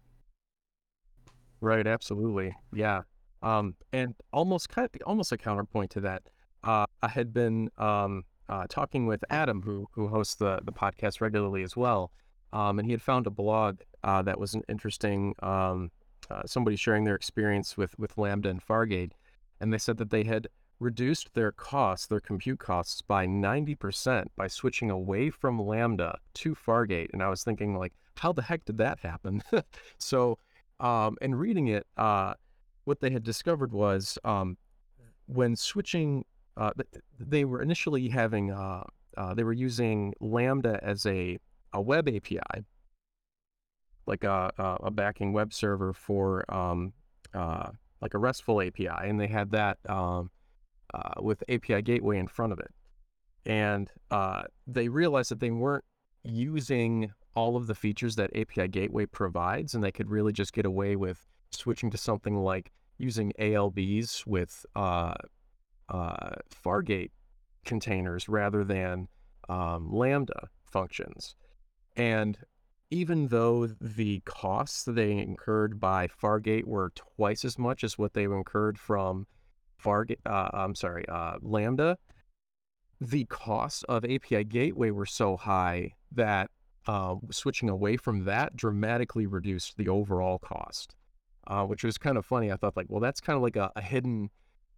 Right, 1.61 1.87
absolutely. 1.87 2.55
Yeah. 2.73 3.03
Um, 3.43 3.75
and 3.93 4.15
almost 4.33 4.69
kind 4.69 4.89
of 4.93 5.01
almost 5.07 5.33
a 5.33 5.37
counterpoint 5.37 5.91
to 5.93 6.01
that, 6.01 6.23
uh, 6.65 6.87
I 7.03 7.09
had 7.09 7.33
been 7.33 7.71
um, 7.79 8.25
uh, 8.49 8.67
talking 8.69 9.07
with 9.07 9.23
Adam, 9.31 9.63
who 9.63 9.87
who 9.93 10.09
hosts 10.09 10.35
the 10.37 10.61
the 10.65 10.73
podcast 10.73 11.21
regularly 11.21 11.63
as 11.63 11.77
well, 11.77 12.13
um, 12.53 12.79
and 12.79 12.87
he 12.87 12.93
had 12.93 13.03
found 13.03 13.27
a 13.27 13.31
blog 13.31 13.81
uh, 14.03 14.23
that 14.23 14.39
was 14.39 14.55
an 14.55 14.63
interesting. 14.69 15.35
Um, 15.43 15.91
uh, 16.29 16.43
somebody 16.45 16.77
sharing 16.77 17.05
their 17.05 17.15
experience 17.15 17.77
with 17.77 17.97
with 17.99 18.19
Lambda 18.19 18.49
and 18.49 18.67
Fargate, 18.67 19.13
and 19.61 19.73
they 19.73 19.79
said 19.79 19.99
that 19.99 20.11
they 20.11 20.25
had 20.25 20.49
reduced 20.79 21.33
their 21.35 21.53
costs, 21.53 22.07
their 22.07 22.21
compute 22.21 22.59
costs, 22.59 23.03
by 23.03 23.27
ninety 23.27 23.75
percent 23.75 24.31
by 24.37 24.47
switching 24.47 24.91
away 24.91 25.31
from 25.31 25.61
Lambda 25.61 26.19
to 26.35 26.55
Fargate. 26.55 27.11
And 27.13 27.23
I 27.23 27.29
was 27.29 27.43
thinking, 27.43 27.77
like, 27.77 27.93
how 28.17 28.33
the 28.33 28.43
heck 28.43 28.65
did 28.65 28.79
that 28.79 29.01
happen? 29.01 29.43
so 29.99 30.39
um, 30.81 31.17
and 31.21 31.39
reading 31.39 31.69
it, 31.69 31.87
uh, 31.97 32.35
what 32.85 33.01
they 33.01 33.11
had 33.11 33.23
discovered 33.23 33.73
was 33.73 34.19
um, 34.25 34.57
when 35.27 35.57
switching 35.57 36.25
uh, 36.57 36.71
they 37.19 37.45
were 37.45 37.61
initially 37.61 38.09
having 38.09 38.51
uh, 38.51 38.85
uh, 39.17 39.35
they 39.35 39.45
were 39.45 39.53
using 39.53 40.15
Lambda 40.21 40.79
as 40.83 41.05
a 41.07 41.39
a 41.73 41.81
web 41.81 42.09
API, 42.09 42.65
like 44.07 44.25
a 44.25 44.53
a 44.83 44.91
backing 44.91 45.33
web 45.33 45.53
server 45.53 45.93
for 45.93 46.51
um, 46.53 46.93
uh, 47.35 47.71
like 48.01 48.15
a 48.15 48.19
RESTful 48.19 48.63
API, 48.63 48.89
and 48.89 49.21
they 49.21 49.27
had 49.27 49.51
that 49.51 49.79
um, 49.89 50.31
uh, 50.95 51.21
with 51.21 51.43
API 51.49 51.83
Gateway 51.83 52.19
in 52.19 52.29
front 52.29 52.53
of 52.53 52.59
it, 52.59 52.71
and 53.45 53.91
uh, 54.11 54.45
they 54.67 54.89
realized 54.89 55.31
that 55.31 55.41
they 55.41 55.51
weren't 55.51 55.85
using 56.25 57.13
all 57.35 57.57
of 57.57 57.67
the 57.67 57.75
features 57.75 58.17
that 58.17 58.35
API 58.37 58.69
Gateway 58.69 59.07
provides, 59.07 59.75
and 59.75 59.85
they 59.85 59.93
could 59.93 60.11
really 60.11 60.33
just 60.33 60.53
get 60.53 60.67
away 60.67 60.97
with 60.97 61.27
switching 61.53 61.91
to 61.91 61.99
something 61.99 62.37
like 62.37 62.73
using 62.99 63.33
ALBs 63.39 64.27
with 64.27 64.65
uh, 64.75 65.15
uh, 65.89 66.37
Fargate 66.65 67.11
containers 67.65 68.29
rather 68.29 68.65
than 68.65 69.09
um, 69.49 69.93
Lambda 69.93 70.49
functions. 70.65 71.35
And 71.95 72.39
even 72.91 73.29
though 73.29 73.67
the 73.67 74.21
costs 74.25 74.85
they 74.85 75.13
incurred 75.13 75.81
by 75.81 76.09
Fargate 76.09 76.65
were 76.65 76.93
twice 76.95 77.45
as 77.45 77.59
much 77.59 77.83
as 77.85 77.99
what 77.99 78.15
they 78.15 78.25
incurred 78.25 78.79
from 78.79 79.27
Fargate, 79.83 80.19
uh, 80.27 80.51
I'm 80.53 80.75
sorry, 80.75 81.05
uh, 81.09 81.37
Lambda, 81.43 81.99
the 83.01 83.25
costs 83.25 83.83
of 83.85 84.05
API 84.05 84.45
Gateway 84.45 84.91
were 84.91 85.07
so 85.07 85.37
high 85.37 85.95
that 86.13 86.51
uh, 86.87 87.17
switching 87.31 87.69
away 87.69 87.97
from 87.97 88.25
that 88.25 88.57
dramatically 88.57 89.27
reduced 89.27 89.77
the 89.77 89.89
overall 89.89 90.39
cost, 90.39 90.95
uh, 91.47 91.65
which 91.65 91.85
was 91.85 91.99
kind 91.99 92.17
of 92.17 92.25
funny. 92.25 92.51
I 92.51 92.57
thought 92.57 92.77
like, 92.77 92.87
well, 92.89 93.01
that's 93.01 93.21
kind 93.21 93.37
of 93.37 93.43
like 93.43 93.57
a, 93.57 93.71
a 93.77 93.83
hidden. 93.83 94.31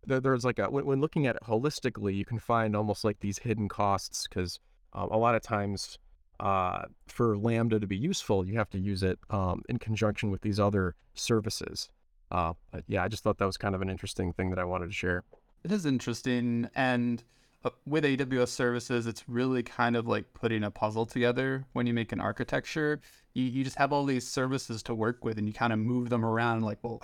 There, 0.06 0.20
there's 0.20 0.44
like 0.44 0.58
a 0.58 0.70
when, 0.70 0.86
when, 0.86 1.00
looking 1.00 1.26
at 1.26 1.36
it 1.36 1.42
holistically, 1.46 2.16
you 2.16 2.24
can 2.24 2.38
find 2.38 2.74
almost 2.74 3.04
like 3.04 3.20
these 3.20 3.38
hidden 3.38 3.68
costs 3.68 4.26
because 4.26 4.58
um, 4.94 5.10
a 5.10 5.16
lot 5.18 5.34
of 5.34 5.42
times 5.42 5.98
uh, 6.40 6.82
for 7.06 7.36
Lambda 7.36 7.78
to 7.78 7.86
be 7.86 7.96
useful, 7.96 8.46
you 8.46 8.56
have 8.56 8.70
to 8.70 8.78
use 8.78 9.02
it 9.02 9.18
um, 9.30 9.62
in 9.68 9.78
conjunction 9.78 10.30
with 10.30 10.40
these 10.40 10.58
other 10.58 10.94
services. 11.14 11.90
Uh, 12.30 12.52
yeah, 12.86 13.02
I 13.02 13.08
just 13.08 13.22
thought 13.22 13.38
that 13.38 13.46
was 13.46 13.56
kind 13.56 13.74
of 13.74 13.82
an 13.82 13.90
interesting 13.90 14.32
thing 14.32 14.50
that 14.50 14.58
I 14.58 14.64
wanted 14.64 14.86
to 14.86 14.92
share. 14.92 15.24
It 15.64 15.72
is 15.72 15.86
interesting, 15.86 16.68
and 16.74 17.22
uh, 17.64 17.70
with 17.86 18.04
AWS 18.04 18.48
services, 18.48 19.06
it's 19.06 19.28
really 19.28 19.62
kind 19.62 19.96
of 19.96 20.06
like 20.06 20.32
putting 20.32 20.62
a 20.62 20.70
puzzle 20.70 21.06
together 21.06 21.64
when 21.72 21.86
you 21.86 21.94
make 21.94 22.12
an 22.12 22.20
architecture. 22.20 23.00
You, 23.34 23.44
you 23.44 23.64
just 23.64 23.76
have 23.76 23.92
all 23.92 24.04
these 24.04 24.28
services 24.28 24.82
to 24.84 24.94
work 24.94 25.24
with 25.24 25.38
and 25.38 25.46
you 25.46 25.52
kind 25.52 25.72
of 25.72 25.80
move 25.80 26.08
them 26.08 26.24
around 26.24 26.62
like, 26.62 26.78
well, 26.82 27.02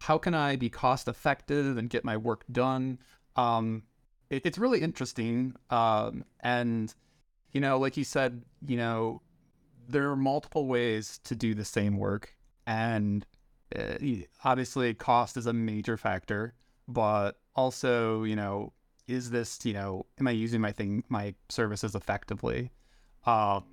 how 0.00 0.18
can 0.18 0.34
I 0.34 0.56
be 0.56 0.68
cost 0.68 1.06
effective 1.06 1.76
and 1.76 1.88
get 1.88 2.04
my 2.04 2.16
work 2.16 2.44
done? 2.50 2.98
Um, 3.36 3.84
it, 4.28 4.42
it's 4.44 4.58
really 4.58 4.80
interesting. 4.80 5.54
Um, 5.70 6.24
and, 6.40 6.92
you 7.52 7.60
know, 7.60 7.78
like 7.78 7.96
you 7.96 8.04
said, 8.04 8.42
you 8.66 8.76
know, 8.76 9.22
there 9.88 10.10
are 10.10 10.16
multiple 10.16 10.66
ways 10.66 11.20
to 11.24 11.36
do 11.36 11.54
the 11.54 11.64
same 11.64 11.96
work. 11.96 12.34
And 12.66 13.24
obviously, 14.44 14.94
cost 14.94 15.36
is 15.36 15.46
a 15.46 15.52
major 15.52 15.96
factor, 15.96 16.54
but 16.88 17.32
also, 17.54 18.22
you 18.24 18.36
know, 18.36 18.72
is 19.06 19.30
this, 19.30 19.64
you 19.64 19.72
know, 19.72 20.06
am 20.18 20.28
I 20.28 20.32
using 20.32 20.60
my 20.60 20.72
thing, 20.72 21.04
my 21.08 21.34
services 21.48 21.94
effectively? 21.94 22.70
Um, 23.24 23.64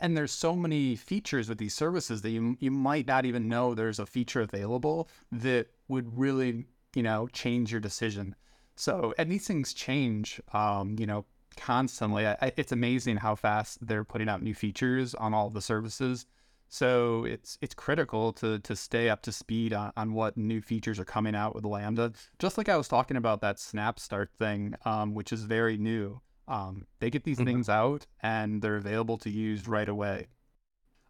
and 0.00 0.16
there's 0.16 0.32
so 0.32 0.54
many 0.54 0.96
features 0.96 1.48
with 1.48 1.58
these 1.58 1.74
services 1.74 2.22
that 2.22 2.30
you 2.30 2.56
you 2.60 2.70
might 2.70 3.06
not 3.06 3.24
even 3.24 3.48
know 3.48 3.74
there's 3.74 3.98
a 3.98 4.06
feature 4.06 4.40
available 4.40 5.08
that 5.32 5.68
would 5.88 6.18
really, 6.18 6.66
you 6.94 7.02
know, 7.02 7.28
change 7.28 7.72
your 7.72 7.80
decision. 7.80 8.34
So, 8.74 9.14
and 9.16 9.30
these 9.30 9.46
things 9.46 9.72
change, 9.72 10.40
um, 10.52 10.96
you 10.98 11.06
know, 11.06 11.24
constantly. 11.56 12.26
I, 12.26 12.52
it's 12.56 12.72
amazing 12.72 13.18
how 13.18 13.34
fast 13.34 13.86
they're 13.86 14.04
putting 14.04 14.28
out 14.28 14.42
new 14.42 14.54
features 14.54 15.14
on 15.14 15.32
all 15.32 15.48
the 15.50 15.62
services. 15.62 16.26
So 16.68 17.24
it's 17.24 17.58
it's 17.60 17.74
critical 17.74 18.32
to 18.34 18.58
to 18.58 18.76
stay 18.76 19.08
up 19.08 19.22
to 19.22 19.32
speed 19.32 19.72
on, 19.72 19.92
on 19.96 20.12
what 20.14 20.36
new 20.36 20.60
features 20.60 20.98
are 20.98 21.04
coming 21.04 21.34
out 21.34 21.54
with 21.54 21.64
Lambda. 21.64 22.12
Just 22.38 22.58
like 22.58 22.68
I 22.68 22.76
was 22.76 22.88
talking 22.88 23.16
about 23.16 23.40
that 23.40 23.58
Snap 23.58 23.98
Start 23.98 24.30
thing, 24.38 24.74
um, 24.84 25.14
which 25.14 25.32
is 25.32 25.44
very 25.44 25.76
new. 25.76 26.20
Um, 26.48 26.86
they 27.00 27.10
get 27.10 27.24
these 27.24 27.38
mm-hmm. 27.38 27.46
things 27.46 27.68
out 27.68 28.06
and 28.20 28.62
they're 28.62 28.76
available 28.76 29.18
to 29.18 29.30
use 29.30 29.66
right 29.66 29.88
away. 29.88 30.28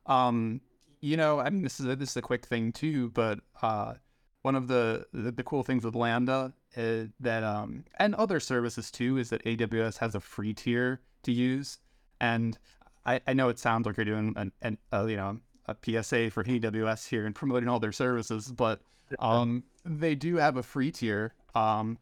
Um, 0.07 0.61
you 1.01 1.17
know, 1.17 1.41
I 1.41 1.51
mean, 1.51 1.63
this 1.63 1.79
is 1.79 1.87
a, 1.87 1.97
this 1.97 2.11
is 2.11 2.17
a 2.17 2.23
quick 2.23 2.47
thing 2.47 2.73
too, 2.73 3.11
but 3.11 3.41
uh, 3.61 3.95
one 4.43 4.55
of 4.55 4.69
the, 4.69 5.07
the, 5.13 5.33
the 5.33 5.43
cool 5.43 5.63
things 5.63 5.85
with 5.85 5.95
Lambda 5.95 6.53
is 6.77 7.11
that 7.21 7.43
um, 7.43 7.85
and 7.99 8.15
other 8.15 8.41
services 8.41 8.91
too 8.91 9.19
is 9.19 9.31
that 9.31 9.45
AWS 9.45 9.99
has 9.99 10.15
a 10.15 10.21
free 10.21 10.55
tier 10.55 11.01
to 11.25 11.33
use, 11.33 11.79
and 12.21 12.59
I, 13.05 13.21
I 13.27 13.33
know 13.33 13.49
it 13.49 13.59
sounds 13.59 13.87
like 13.87 13.97
you're 13.97 14.05
doing 14.05 14.35
an, 14.37 14.53
an 14.63 14.79
uh, 14.93 15.07
you 15.07 15.17
know 15.17 15.41
a 15.67 15.77
PSA 15.83 16.31
for 16.31 16.45
AWS 16.45 17.09
here 17.09 17.27
and 17.27 17.35
promoting 17.35 17.69
all 17.69 17.81
their 17.81 17.93
services, 17.93 18.51
but 18.51 18.81
um, 19.19 19.65
they 19.85 20.15
do 20.15 20.37
have 20.37 20.57
a 20.57 20.63
free 20.63 20.91
tier, 20.91 21.35
um, 21.55 21.99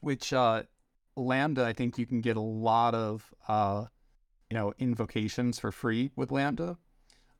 which 0.00 0.32
uh, 0.32 0.62
Lambda 1.16 1.64
I 1.64 1.72
think 1.72 1.98
you 1.98 2.06
can 2.06 2.20
get 2.20 2.36
a 2.36 2.40
lot 2.40 2.94
of 2.94 3.34
uh, 3.48 3.86
you 4.50 4.56
know 4.56 4.72
invocations 4.78 5.58
for 5.58 5.72
free 5.72 6.10
with 6.16 6.30
Lambda. 6.30 6.78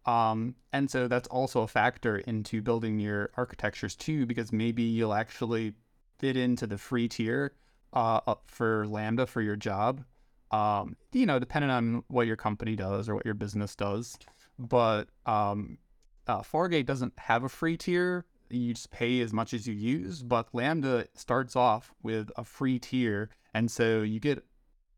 Um, 0.05 0.55
and 0.73 0.89
so 0.89 1.09
that's 1.09 1.27
also 1.29 1.63
a 1.63 1.67
factor 1.67 2.19
into 2.19 2.63
building 2.63 3.01
your 3.01 3.31
architectures 3.37 3.97
too, 3.97 4.25
because 4.25 4.53
maybe 4.53 4.85
you'll 4.85 5.15
actually 5.15 5.75
fit 6.19 6.37
into 6.37 6.67
the 6.67 6.79
free 6.79 7.09
tier 7.09 7.55
uh, 7.93 8.21
up 8.27 8.45
for 8.47 8.87
Lambda 8.87 9.27
for 9.27 9.41
your 9.41 9.57
job 9.57 10.05
um, 10.51 10.97
you 11.13 11.27
know, 11.27 11.39
depending 11.39 11.71
on 11.71 12.05
what 12.09 12.27
your 12.27 12.37
company 12.37 12.77
does 12.77 13.09
or 13.09 13.15
what 13.15 13.25
your 13.25 13.35
business 13.35 13.75
does. 13.75 14.19
But 14.59 15.09
um, 15.27 15.79
uh, 16.27 16.40
Fargate 16.40 16.87
doesn't 16.87 17.12
have 17.19 17.45
a 17.45 17.49
free 17.49 17.77
tier. 17.77 18.25
You 18.49 18.75
just 18.75 18.90
pay 18.90 19.21
as 19.21 19.33
much 19.33 19.53
as 19.53 19.66
you 19.66 19.75
use. 19.75 20.23
But 20.23 20.49
Lambda 20.53 21.07
starts 21.14 21.57
off 21.57 21.92
with 22.03 22.31
a 22.37 22.45
free 22.45 22.79
tier, 22.79 23.31
and 23.55 23.71
so 23.71 24.03
you 24.03 24.21
get 24.21 24.45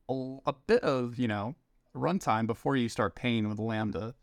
a, 0.09 0.37
a 0.47 0.53
bit 0.53 0.83
of 0.83 1.19
you 1.19 1.29
know 1.29 1.55
runtime 1.95 2.47
before 2.47 2.77
you 2.77 2.89
start 2.89 3.15
paying 3.15 3.49
with 3.49 3.59
Lambda. 3.59 4.15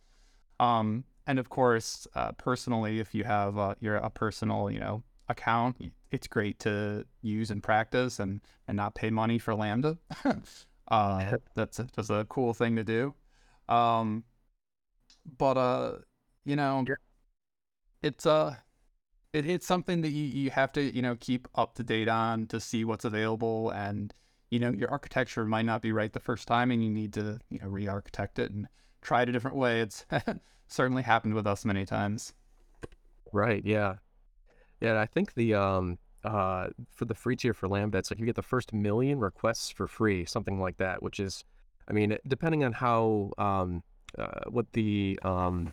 Um, 0.59 1.03
and 1.27 1.39
of 1.39 1.49
course, 1.49 2.07
uh, 2.15 2.31
personally, 2.33 2.99
if 2.99 3.13
you 3.15 3.23
have 3.23 3.57
uh, 3.57 3.75
your 3.79 3.95
a 3.97 4.09
personal 4.09 4.69
you 4.69 4.79
know 4.79 5.03
account, 5.27 5.77
it's 6.11 6.27
great 6.27 6.59
to 6.59 7.05
use 7.21 7.49
and 7.51 7.63
practice 7.63 8.19
and 8.19 8.41
and 8.67 8.77
not 8.77 8.95
pay 8.95 9.09
money 9.09 9.39
for 9.39 9.55
Lambda. 9.55 9.97
Uh, 10.87 11.37
that's 11.55 11.79
a, 11.79 11.87
that's 11.95 12.09
a 12.09 12.25
cool 12.29 12.53
thing 12.53 12.75
to 12.75 12.83
do. 12.83 13.13
Um, 13.67 14.23
but 15.37 15.57
uh, 15.57 15.93
you 16.45 16.55
know, 16.55 16.85
it's 18.01 18.25
uh, 18.25 18.55
it, 19.33 19.45
it's 19.45 19.65
something 19.65 20.01
that 20.01 20.11
you, 20.11 20.23
you 20.23 20.49
have 20.51 20.71
to 20.73 20.95
you 20.95 21.01
know 21.01 21.15
keep 21.19 21.47
up 21.55 21.75
to 21.75 21.83
date 21.83 22.07
on 22.07 22.47
to 22.47 22.59
see 22.59 22.85
what's 22.85 23.05
available, 23.05 23.71
and 23.71 24.13
you 24.49 24.59
know 24.59 24.71
your 24.71 24.89
architecture 24.91 25.45
might 25.45 25.65
not 25.65 25.81
be 25.81 25.91
right 25.91 26.13
the 26.13 26.19
first 26.19 26.47
time, 26.47 26.71
and 26.71 26.83
you 26.83 26.89
need 26.89 27.13
to 27.13 27.39
you 27.49 27.59
know 27.59 27.67
re-architect 27.67 28.39
it 28.39 28.51
and 28.51 28.67
try 29.01 29.21
it 29.21 29.29
a 29.29 29.31
different 29.31 29.57
way. 29.57 29.81
It's 29.81 30.05
certainly 30.67 31.03
happened 31.03 31.33
with 31.33 31.47
us 31.47 31.65
many 31.65 31.85
times. 31.85 32.33
Right. 33.31 33.63
Yeah. 33.65 33.95
Yeah. 34.81 34.99
I 34.99 35.05
think 35.05 35.33
the 35.33 35.55
um 35.55 35.97
uh, 36.25 36.69
for 36.91 37.05
the 37.05 37.13
free 37.13 37.35
tier 37.35 37.53
for 37.53 37.67
Lambda, 37.67 37.99
it's 37.99 38.11
like 38.11 38.19
you 38.19 38.25
get 38.25 38.35
the 38.35 38.41
first 38.41 38.73
million 38.73 39.19
requests 39.19 39.69
for 39.69 39.87
free, 39.87 40.25
something 40.25 40.59
like 40.59 40.77
that, 40.77 41.03
which 41.03 41.19
is, 41.19 41.45
I 41.87 41.93
mean, 41.93 42.17
depending 42.27 42.63
on 42.63 42.73
how, 42.73 43.31
um, 43.37 43.83
uh, 44.17 44.49
what 44.49 44.71
the, 44.73 45.19
um, 45.23 45.71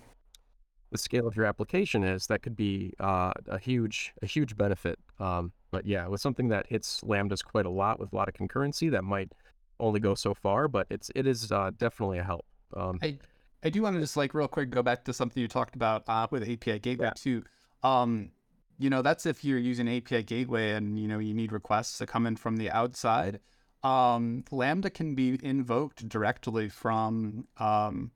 the 0.91 0.99
scale 0.99 1.27
of 1.27 1.37
your 1.37 1.47
application 1.47 2.05
is, 2.05 2.27
that 2.27 2.43
could 2.43 2.57
be 2.57 2.93
uh, 3.01 3.33
a 3.49 3.59
huge, 3.59 4.13
a 4.23 4.27
huge 4.27 4.57
benefit. 4.57 4.99
Um, 5.19 5.53
but 5.71 5.87
yeah, 5.87 6.07
with 6.07 6.21
something 6.21 6.49
that 6.49 6.67
hits 6.67 7.01
Lambdas 7.01 7.43
quite 7.45 7.67
a 7.67 7.71
lot 7.71 7.99
with 7.99 8.13
a 8.13 8.17
lot 8.17 8.29
of 8.29 8.35
concurrency, 8.35 8.91
that 8.91 9.03
might 9.03 9.33
only 9.81 10.01
go 10.01 10.15
so 10.15 10.35
far, 10.35 10.69
but 10.69 10.87
it's, 10.91 11.11
it 11.15 11.27
is 11.27 11.51
uh, 11.51 11.71
definitely 11.79 12.19
a 12.19 12.25
help. 12.25 12.45
Um, 12.77 12.99
I, 13.03 13.19
I 13.65 13.71
do 13.71 13.83
want 13.83 13.97
to 13.97 14.01
just 14.01 14.17
like 14.17 14.35
real 14.35 14.49
quick 14.49 14.71
go 14.71 14.83
back 14.83 15.05
to 15.05 15.13
something 15.13 15.41
you 15.41 15.49
talked 15.49 15.75
about 15.75 16.05
uh, 16.09 16.27
with 16.31 16.43
API 16.43 16.79
Gateway 16.79 17.07
yeah. 17.07 17.13
too. 17.15 17.43
Um, 17.83 18.31
you 18.79 18.91
know, 18.91 19.03
that's 19.03 19.27
if 19.27 19.45
you're 19.45 19.59
using 19.59 19.89
API 19.89 20.23
gateway 20.25 20.73
and, 20.73 20.99
you 20.99 21.07
know, 21.07 21.19
you 21.19 21.35
need 21.35 21.53
requests 21.53 21.99
to 21.99 22.07
come 22.07 22.27
in 22.27 22.37
from 22.37 22.57
the 22.57 22.71
outside. 22.71 23.41
Um, 23.83 24.45
Lambda 24.51 24.91
can 24.91 25.15
be 25.15 25.39
invoked 25.43 26.09
directly 26.09 26.69
from, 26.69 27.47
um, 27.59 28.11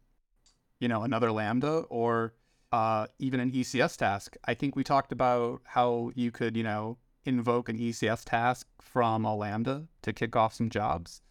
you 0.81 0.89
know, 0.89 1.03
another 1.03 1.33
Lambda 1.33 1.85
or 1.89 2.35
uh, 2.73 3.07
even 3.19 3.41
an 3.41 3.51
ECS 3.51 3.97
task. 3.97 4.37
I 4.45 4.55
think 4.55 4.77
we 4.77 4.85
talked 4.85 5.13
about 5.13 5.63
how 5.65 6.11
you 6.15 6.31
could, 6.31 6.57
you 6.57 6.63
know, 6.63 6.99
invoke 7.25 7.69
an 7.69 7.79
ECS 7.79 8.25
task 8.25 8.67
from 8.81 9.25
a 9.25 9.35
Lambda 9.35 9.87
to 10.03 10.13
kick 10.13 10.37
off 10.37 10.55
some 10.55 10.71
jobs. 10.71 11.23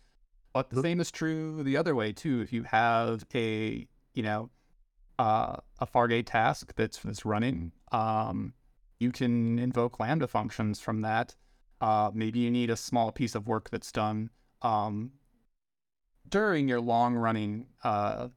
But 0.54 0.70
the 0.70 0.82
same 0.82 1.02
is 1.02 1.12
true 1.12 1.64
the 1.64 1.78
other 1.78 1.96
way 1.96 2.14
too. 2.14 2.42
If 2.42 2.54
you 2.54 2.64
have 2.64 3.26
a, 3.34 3.88
you 4.14 4.24
know, 4.24 4.50
uh, 5.20 5.58
a 5.80 5.86
Fargate 5.86 6.28
task 6.28 6.74
that's 6.76 6.98
that's 7.00 7.26
running, 7.26 7.74
um, 7.92 8.54
you 9.00 9.12
can 9.12 9.60
invoke 9.60 10.00
Lambda 10.00 10.28
functions 10.28 10.80
from 10.80 11.02
that. 11.02 11.36
Uh, 11.82 12.10
maybe 12.14 12.40
you 12.40 12.50
need 12.50 12.70
a 12.70 12.78
small 12.78 13.12
piece 13.12 13.36
of 13.36 13.48
work 13.48 13.70
that's 13.70 13.92
done 13.92 14.30
um, 14.62 15.12
during 16.30 16.68
your 16.68 16.82
long 16.82 17.16
running, 17.16 17.68
uh, 17.84 18.30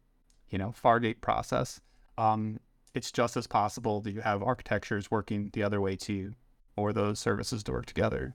you 0.51 0.59
know, 0.59 0.69
Fargate 0.83 1.21
process. 1.21 1.81
Um, 2.17 2.61
it's 2.95 3.13
just 3.13 3.37
as 3.37 3.47
possible 3.47 4.01
that 4.01 4.13
you 4.13 4.21
have 4.23 4.43
architectures 4.43 5.11
working 5.11 5.51
the 5.53 5.63
other 5.63 5.81
way 5.81 5.97
too, 5.97 6.35
or 6.77 6.93
those 6.93 7.19
services 7.21 7.63
to 7.65 7.73
work 7.73 7.87
together. 7.87 8.35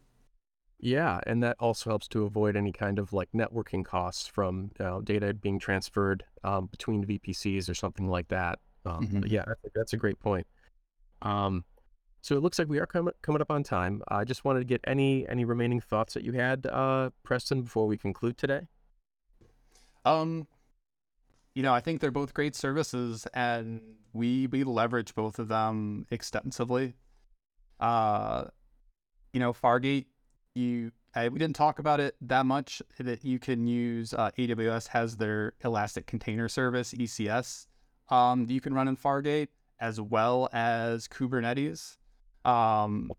Yeah, 0.80 1.22
and 1.26 1.42
that 1.44 1.56
also 1.60 1.90
helps 1.90 2.08
to 2.10 2.26
avoid 2.26 2.56
any 2.58 2.72
kind 2.74 3.00
of 3.00 3.14
like 3.14 3.30
networking 3.34 3.86
costs 3.86 4.28
from 4.28 4.72
uh, 4.80 5.00
data 5.02 5.34
being 5.34 5.58
transferred 5.60 6.26
um, 6.44 6.68
between 6.68 7.06
VPCs 7.06 7.70
or 7.70 7.74
something 7.74 8.08
like 8.10 8.28
that. 8.30 8.60
Um, 8.86 9.08
Mhm. 9.08 9.30
Yeah, 9.30 9.44
I 9.44 9.54
think 9.62 9.74
that's 9.74 9.94
a 9.94 9.98
great 9.98 10.20
point. 10.20 10.46
Um, 11.22 11.64
so 12.22 12.36
it 12.36 12.42
looks 12.42 12.60
like 12.60 12.68
we 12.68 12.80
are 12.80 12.86
coming 12.86 13.14
coming 13.22 13.42
up 13.42 13.50
on 13.52 13.64
time. 13.64 14.02
I 14.10 14.26
just 14.26 14.44
wanted 14.44 14.60
to 14.60 14.66
get 14.66 14.82
any 14.86 15.28
any 15.28 15.46
remaining 15.46 15.80
thoughts 15.80 16.14
that 16.16 16.24
you 16.24 16.34
had, 16.34 16.66
uh, 16.66 17.12
Preston, 17.24 17.62
before 17.64 17.88
we 17.88 17.98
conclude 17.98 18.38
today. 18.38 18.68
Um, 20.06 20.48
you 21.56 21.64
know, 21.64 21.74
I 21.74 21.80
think 21.80 22.02
they're 22.02 22.12
both 22.12 22.34
great 22.34 22.56
services, 22.56 23.28
and 23.34 23.82
we 24.14 24.48
we 24.48 24.64
leverage 24.64 25.14
both 25.16 25.40
of 25.40 25.48
them 25.48 26.06
extensively. 26.10 26.96
Uh, 27.80 28.46
you 29.34 29.40
know, 29.40 29.54
Fargate, 29.54 30.06
you 30.56 30.92
I, 31.16 31.30
we 31.30 31.40
didn't 31.40 31.56
talk 31.56 31.80
about 31.80 32.00
it 32.00 32.16
that 32.22 32.46
much. 32.46 32.82
That 33.00 33.24
you 33.24 33.40
can 33.40 33.68
use 33.68 34.14
uh, 34.14 34.32
AWS 34.38 34.88
has 34.88 35.18
their 35.18 35.54
Elastic 35.64 36.08
Container 36.08 36.50
Service 36.50 36.94
(ECS) 36.94 37.68
um, 38.10 38.48
you 38.50 38.62
can 38.62 38.74
run 38.74 38.88
in 38.88 38.98
Fargate, 38.98 39.50
as 39.80 40.00
well 40.02 40.50
as 40.54 41.08
Kubernetes. 41.08 41.98
Um, 42.46 43.12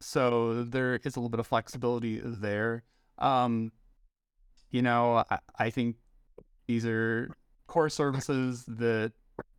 so 0.00 0.64
there 0.64 0.96
is 0.96 1.16
a 1.16 1.20
little 1.20 1.30
bit 1.30 1.40
of 1.40 1.46
flexibility 1.46 2.20
there. 2.22 2.84
Um, 3.18 3.72
you 4.70 4.82
know, 4.82 5.24
I, 5.30 5.38
I 5.58 5.70
think 5.70 5.96
these 6.66 6.86
are 6.86 7.34
core 7.66 7.88
services 7.88 8.64
that 8.66 9.12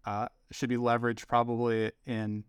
uh, 0.05 0.27
should 0.51 0.69
be 0.69 0.77
leveraged 0.77 1.27
probably 1.27 1.91
in 2.05 2.43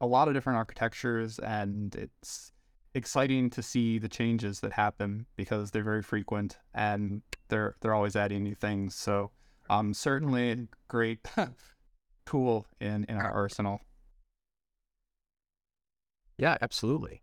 a 0.00 0.06
lot 0.06 0.28
of 0.28 0.34
different 0.34 0.56
architectures, 0.56 1.38
and 1.38 1.94
it's 1.94 2.52
exciting 2.94 3.50
to 3.50 3.62
see 3.62 3.98
the 3.98 4.08
changes 4.08 4.60
that 4.60 4.72
happen 4.72 5.26
because 5.36 5.70
they're 5.70 5.84
very 5.84 6.02
frequent 6.02 6.58
and 6.74 7.22
they're 7.48 7.76
they're 7.80 7.94
always 7.94 8.16
adding 8.16 8.42
new 8.42 8.54
things. 8.54 8.94
So, 8.94 9.30
um, 9.68 9.92
certainly 9.94 10.50
a 10.52 10.56
great 10.88 11.20
tool 12.26 12.66
in 12.80 13.04
in 13.08 13.16
our 13.16 13.30
arsenal. 13.30 13.80
Yeah, 16.38 16.56
absolutely. 16.62 17.22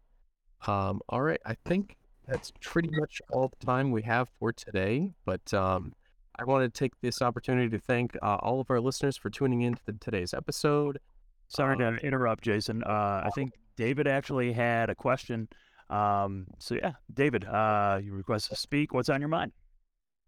Um, 0.67 1.02
all 1.10 1.21
right, 1.21 1.41
I 1.45 1.56
think 1.65 1.97
that's 2.28 2.52
pretty 2.62 2.89
much 2.91 3.21
all 3.32 3.47
the 3.47 3.65
time 3.65 3.91
we 3.91 4.04
have 4.04 4.30
for 4.39 4.52
today. 4.52 5.13
But 5.26 5.54
um, 5.54 5.93
I 6.39 6.43
want 6.43 6.71
to 6.71 6.80
take 6.80 7.00
this 7.02 7.21
opportunity 7.21 7.69
to 7.69 7.80
thank 7.80 8.15
uh, 8.21 8.36
all 8.36 8.62
of 8.62 8.69
our 8.69 8.80
listeners 8.80 9.17
for 9.17 9.30
tuning 9.30 9.62
in 9.62 9.73
to 9.76 9.82
the, 9.86 9.93
today's 9.93 10.34
episode. 10.34 11.00
Sorry 11.47 11.73
Uh, 11.76 11.91
to 11.91 12.06
interrupt, 12.06 12.43
Jason. 12.43 12.84
Uh, 12.84 13.23
I 13.26 13.30
think 13.34 13.54
David 13.76 14.08
actually 14.08 14.54
had 14.54 14.89
a 14.89 14.95
question. 14.95 15.47
Um, 15.89 16.47
so 16.60 16.76
yeah, 16.76 16.93
David, 17.13 17.45
uh, 17.45 18.00
you 18.04 18.13
request 18.13 18.50
to 18.50 18.56
speak. 18.56 18.93
What's 18.93 19.10
on 19.10 19.21
your 19.21 19.30
mind? 19.30 19.54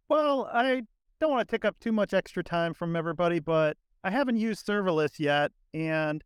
Well, 0.07 0.49
I 0.51 0.81
don't 1.19 1.31
want 1.31 1.47
to 1.47 1.51
take 1.51 1.65
up 1.65 1.79
too 1.79 1.91
much 1.91 2.13
extra 2.13 2.43
time 2.43 2.73
from 2.73 2.95
everybody, 2.95 3.39
but 3.39 3.77
I 4.03 4.09
haven't 4.09 4.37
used 4.37 4.65
serverless 4.65 5.19
yet. 5.19 5.51
And 5.73 6.23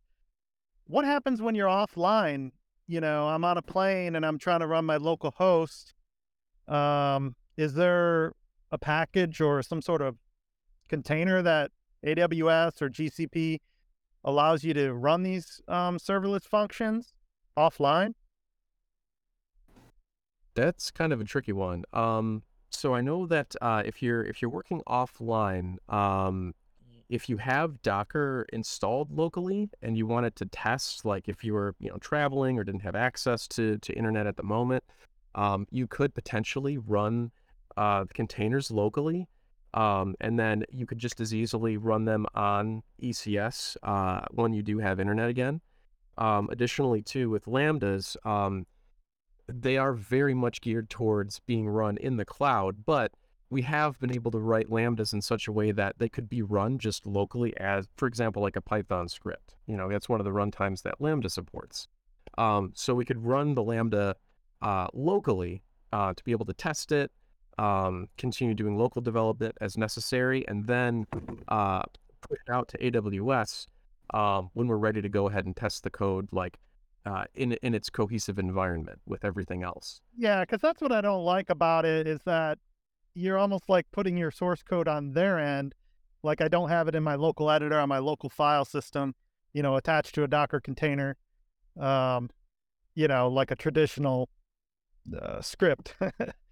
what 0.86 1.04
happens 1.04 1.42
when 1.42 1.54
you're 1.54 1.68
offline? 1.68 2.52
You 2.86 3.00
know, 3.00 3.28
I'm 3.28 3.44
on 3.44 3.58
a 3.58 3.62
plane 3.62 4.14
and 4.16 4.24
I'm 4.24 4.38
trying 4.38 4.60
to 4.60 4.66
run 4.66 4.84
my 4.84 4.96
local 4.96 5.32
host. 5.32 5.92
Um, 6.68 7.34
is 7.56 7.74
there 7.74 8.32
a 8.74 8.78
package 8.78 9.40
or 9.40 9.62
some 9.62 9.80
sort 9.80 10.02
of 10.02 10.16
container 10.88 11.40
that 11.40 11.70
AWS 12.04 12.82
or 12.82 12.90
GCP 12.90 13.60
allows 14.24 14.64
you 14.64 14.74
to 14.74 14.92
run 14.92 15.22
these 15.22 15.60
um, 15.68 15.96
serverless 15.96 16.42
functions 16.42 17.14
offline? 17.56 18.14
That's 20.54 20.90
kind 20.90 21.12
of 21.12 21.20
a 21.20 21.24
tricky 21.24 21.52
one. 21.52 21.84
Um, 21.92 22.42
so 22.70 22.94
I 22.94 23.00
know 23.00 23.26
that 23.26 23.54
uh, 23.62 23.82
if 23.86 24.02
you're 24.02 24.24
if 24.24 24.42
you're 24.42 24.50
working 24.50 24.82
offline, 24.88 25.76
um, 25.88 26.54
if 27.08 27.28
you 27.28 27.36
have 27.36 27.80
Docker 27.82 28.46
installed 28.52 29.12
locally 29.12 29.70
and 29.82 29.96
you 29.96 30.06
wanted 30.06 30.34
to 30.36 30.46
test, 30.46 31.04
like 31.04 31.28
if 31.28 31.44
you 31.44 31.54
were 31.54 31.76
you 31.78 31.90
know 31.90 31.98
traveling 31.98 32.58
or 32.58 32.64
didn't 32.64 32.82
have 32.82 32.96
access 32.96 33.46
to 33.48 33.78
to 33.78 33.92
internet 33.92 34.26
at 34.26 34.36
the 34.36 34.42
moment, 34.42 34.82
um, 35.36 35.66
you 35.70 35.86
could 35.86 36.12
potentially 36.14 36.76
run 36.76 37.30
uh, 37.76 38.04
containers 38.12 38.70
locally, 38.70 39.28
um, 39.74 40.14
and 40.20 40.38
then 40.38 40.64
you 40.70 40.86
could 40.86 40.98
just 40.98 41.20
as 41.20 41.34
easily 41.34 41.76
run 41.76 42.04
them 42.04 42.26
on 42.34 42.82
ECS 43.02 43.76
uh, 43.82 44.20
when 44.30 44.52
you 44.52 44.62
do 44.62 44.78
have 44.78 45.00
internet 45.00 45.28
again. 45.28 45.60
Um, 46.16 46.48
additionally, 46.50 47.02
too, 47.02 47.28
with 47.30 47.46
Lambdas, 47.46 48.16
um, 48.24 48.66
they 49.48 49.76
are 49.76 49.92
very 49.92 50.34
much 50.34 50.60
geared 50.60 50.88
towards 50.88 51.40
being 51.40 51.68
run 51.68 51.96
in 51.98 52.16
the 52.16 52.24
cloud, 52.24 52.84
but 52.86 53.12
we 53.50 53.62
have 53.62 53.98
been 54.00 54.12
able 54.12 54.30
to 54.30 54.38
write 54.38 54.68
lambdas 54.68 55.12
in 55.12 55.22
such 55.22 55.46
a 55.46 55.52
way 55.52 55.70
that 55.70 55.98
they 55.98 56.08
could 56.08 56.28
be 56.28 56.42
run 56.42 56.78
just 56.78 57.06
locally 57.06 57.56
as, 57.58 57.86
for 57.96 58.08
example, 58.08 58.42
like 58.42 58.56
a 58.56 58.60
Python 58.60 59.08
script. 59.08 59.54
You 59.66 59.76
know, 59.76 59.88
that's 59.88 60.08
one 60.08 60.20
of 60.20 60.24
the 60.24 60.32
runtimes 60.32 60.82
that 60.82 61.00
Lambda 61.00 61.28
supports. 61.28 61.86
Um, 62.36 62.72
so 62.74 62.94
we 62.94 63.04
could 63.04 63.24
run 63.24 63.54
the 63.54 63.62
Lambda 63.62 64.16
uh, 64.62 64.88
locally 64.92 65.62
uh, 65.92 66.14
to 66.14 66.24
be 66.24 66.32
able 66.32 66.46
to 66.46 66.54
test 66.54 66.90
it, 66.90 67.12
um, 67.58 68.08
continue 68.18 68.54
doing 68.54 68.76
local 68.76 69.02
development 69.02 69.56
as 69.60 69.76
necessary, 69.76 70.46
and 70.48 70.66
then 70.66 71.06
uh, 71.48 71.82
push 72.20 72.38
it 72.46 72.52
out 72.52 72.68
to 72.68 72.78
AWS 72.78 73.66
um, 74.12 74.50
when 74.54 74.66
we're 74.66 74.76
ready 74.76 75.00
to 75.02 75.08
go 75.08 75.28
ahead 75.28 75.46
and 75.46 75.56
test 75.56 75.82
the 75.82 75.90
code, 75.90 76.28
like 76.32 76.58
uh, 77.06 77.24
in 77.34 77.52
in 77.62 77.74
its 77.74 77.90
cohesive 77.90 78.38
environment 78.38 79.00
with 79.06 79.24
everything 79.24 79.62
else. 79.62 80.00
Yeah, 80.16 80.40
because 80.40 80.60
that's 80.60 80.80
what 80.80 80.92
I 80.92 81.00
don't 81.00 81.24
like 81.24 81.50
about 81.50 81.84
it 81.84 82.06
is 82.06 82.20
that 82.24 82.58
you're 83.14 83.38
almost 83.38 83.68
like 83.68 83.86
putting 83.92 84.16
your 84.16 84.30
source 84.30 84.62
code 84.62 84.88
on 84.88 85.12
their 85.12 85.38
end. 85.38 85.74
Like 86.22 86.40
I 86.40 86.48
don't 86.48 86.68
have 86.68 86.88
it 86.88 86.94
in 86.94 87.02
my 87.02 87.14
local 87.14 87.50
editor 87.50 87.78
on 87.78 87.88
my 87.88 87.98
local 87.98 88.30
file 88.30 88.64
system, 88.64 89.14
you 89.52 89.62
know, 89.62 89.76
attached 89.76 90.14
to 90.16 90.24
a 90.24 90.28
Docker 90.28 90.60
container, 90.60 91.16
um, 91.78 92.30
you 92.94 93.06
know, 93.06 93.28
like 93.28 93.50
a 93.50 93.56
traditional 93.56 94.28
uh, 95.20 95.40
script. 95.40 95.94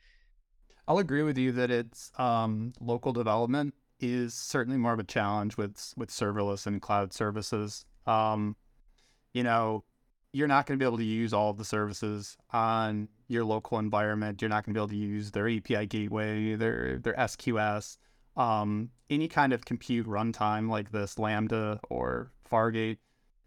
I'll 0.88 0.98
agree 0.98 1.22
with 1.22 1.38
you 1.38 1.52
that 1.52 1.70
it's 1.70 2.12
um, 2.18 2.72
local 2.80 3.12
development 3.12 3.74
is 4.00 4.34
certainly 4.34 4.78
more 4.78 4.92
of 4.92 4.98
a 4.98 5.04
challenge 5.04 5.56
with 5.56 5.94
with 5.96 6.10
serverless 6.10 6.66
and 6.66 6.82
cloud 6.82 7.12
services. 7.12 7.84
Um, 8.06 8.56
you 9.32 9.44
know, 9.44 9.84
you're 10.32 10.48
not 10.48 10.66
going 10.66 10.78
to 10.78 10.82
be 10.82 10.86
able 10.86 10.98
to 10.98 11.04
use 11.04 11.32
all 11.32 11.50
of 11.50 11.58
the 11.58 11.64
services 11.64 12.36
on 12.52 13.08
your 13.28 13.44
local 13.44 13.78
environment. 13.78 14.42
You're 14.42 14.48
not 14.48 14.64
going 14.64 14.74
to 14.74 14.78
be 14.78 14.80
able 14.80 14.88
to 14.88 14.96
use 14.96 15.30
their 15.30 15.48
API 15.48 15.86
gateway, 15.86 16.56
their 16.56 16.98
their 16.98 17.14
SQS, 17.14 17.98
um, 18.36 18.90
any 19.08 19.28
kind 19.28 19.52
of 19.52 19.64
compute 19.64 20.06
runtime 20.06 20.68
like 20.68 20.90
this 20.90 21.18
Lambda 21.18 21.80
or 21.88 22.32
Fargate. 22.50 22.98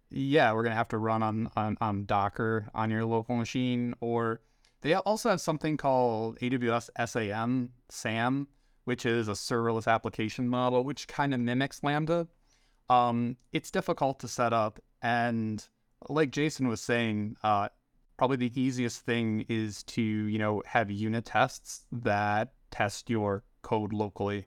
Yeah, 0.09 0.53
we're 0.53 0.63
going 0.63 0.71
to 0.71 0.77
have 0.77 0.87
to 0.89 0.97
run 0.97 1.21
on, 1.21 1.49
on 1.57 1.77
on 1.81 2.05
Docker 2.05 2.69
on 2.73 2.89
your 2.91 3.03
local 3.03 3.35
machine 3.35 3.93
or 3.99 4.39
they 4.85 4.93
also 4.93 5.31
have 5.31 5.41
something 5.41 5.77
called 5.77 6.37
AWS 6.41 6.91
SAM, 7.07 7.71
SAM, 7.89 8.47
which 8.83 9.03
is 9.07 9.27
a 9.27 9.31
serverless 9.31 9.91
application 9.91 10.47
model, 10.47 10.83
which 10.83 11.07
kind 11.07 11.33
of 11.33 11.39
mimics 11.39 11.83
Lambda. 11.83 12.27
Um, 12.87 13.35
it's 13.51 13.71
difficult 13.71 14.19
to 14.19 14.27
set 14.27 14.53
up, 14.53 14.79
and 15.01 15.67
like 16.07 16.29
Jason 16.29 16.67
was 16.67 16.81
saying, 16.81 17.35
uh, 17.41 17.69
probably 18.15 18.37
the 18.37 18.61
easiest 18.61 19.01
thing 19.01 19.43
is 19.49 19.81
to 19.85 20.03
you 20.03 20.37
know 20.37 20.61
have 20.67 20.91
unit 20.91 21.25
tests 21.25 21.87
that 21.91 22.53
test 22.69 23.09
your 23.09 23.43
code 23.63 23.91
locally, 23.91 24.45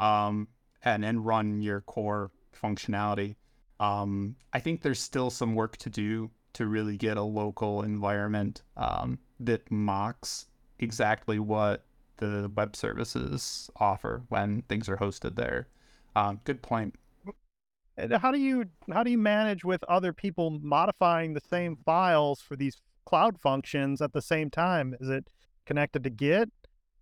um, 0.00 0.48
and 0.82 1.04
then 1.04 1.22
run 1.22 1.62
your 1.62 1.82
core 1.82 2.32
functionality. 2.60 3.36
Um, 3.78 4.34
I 4.52 4.58
think 4.58 4.82
there's 4.82 4.98
still 4.98 5.30
some 5.30 5.54
work 5.54 5.76
to 5.76 5.90
do 5.90 6.32
to 6.54 6.66
really 6.66 6.96
get 6.96 7.16
a 7.16 7.22
local 7.22 7.82
environment 7.82 8.62
um, 8.76 9.20
that 9.40 9.70
mocks 9.70 10.46
exactly 10.78 11.38
what 11.38 11.84
the 12.18 12.50
web 12.54 12.76
services 12.76 13.70
offer 13.76 14.22
when 14.28 14.62
things 14.62 14.88
are 14.88 14.96
hosted 14.98 15.36
there. 15.36 15.68
Um, 16.14 16.40
good 16.44 16.62
point. 16.62 16.94
And 17.96 18.12
how 18.14 18.30
do 18.32 18.38
you 18.38 18.66
how 18.92 19.02
do 19.02 19.10
you 19.10 19.18
manage 19.18 19.64
with 19.64 19.84
other 19.84 20.12
people 20.12 20.58
modifying 20.62 21.34
the 21.34 21.40
same 21.40 21.76
files 21.84 22.40
for 22.40 22.56
these 22.56 22.80
cloud 23.04 23.38
functions 23.40 24.00
at 24.00 24.12
the 24.12 24.22
same 24.22 24.50
time? 24.50 24.94
Is 25.00 25.08
it 25.08 25.28
connected 25.66 26.04
to 26.04 26.10
Git? 26.10 26.50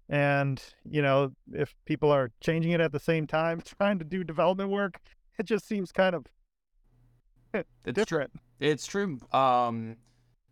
And 0.09 0.63
you 0.85 1.03
know, 1.03 1.33
if 1.53 1.75
people 1.85 2.11
are 2.11 2.31
changing 2.41 2.73
it 2.73 2.81
at 2.81 2.93
the 2.93 3.01
same 3.01 3.27
time, 3.27 3.61
trying 3.79 3.99
to 3.99 4.05
do 4.05 4.25
development 4.25 4.71
work, 4.71 4.99
it 5.39 5.47
just 5.47 5.67
seems 5.69 5.93
kind 5.93 6.15
of 6.15 6.27
It's 7.85 8.03
true. 8.05 8.23
different. 8.23 8.33
It's 8.61 8.87
true. 8.87 9.21
Um, 9.33 9.97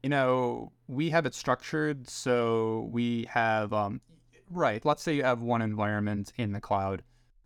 you 0.07 0.11
know, 0.11 0.70
we 0.86 1.11
have 1.11 1.26
it 1.26 1.34
structured 1.34 2.09
so 2.09 2.88
we 2.92 3.26
have, 3.28 3.72
um, 3.72 4.00
right, 4.48 4.84
let's 4.84 5.02
say 5.02 5.16
you 5.16 5.24
have 5.24 5.40
one 5.42 5.61
environment 5.62 6.32
in 6.36 6.52
the 6.52 6.61
cloud. 6.61 7.02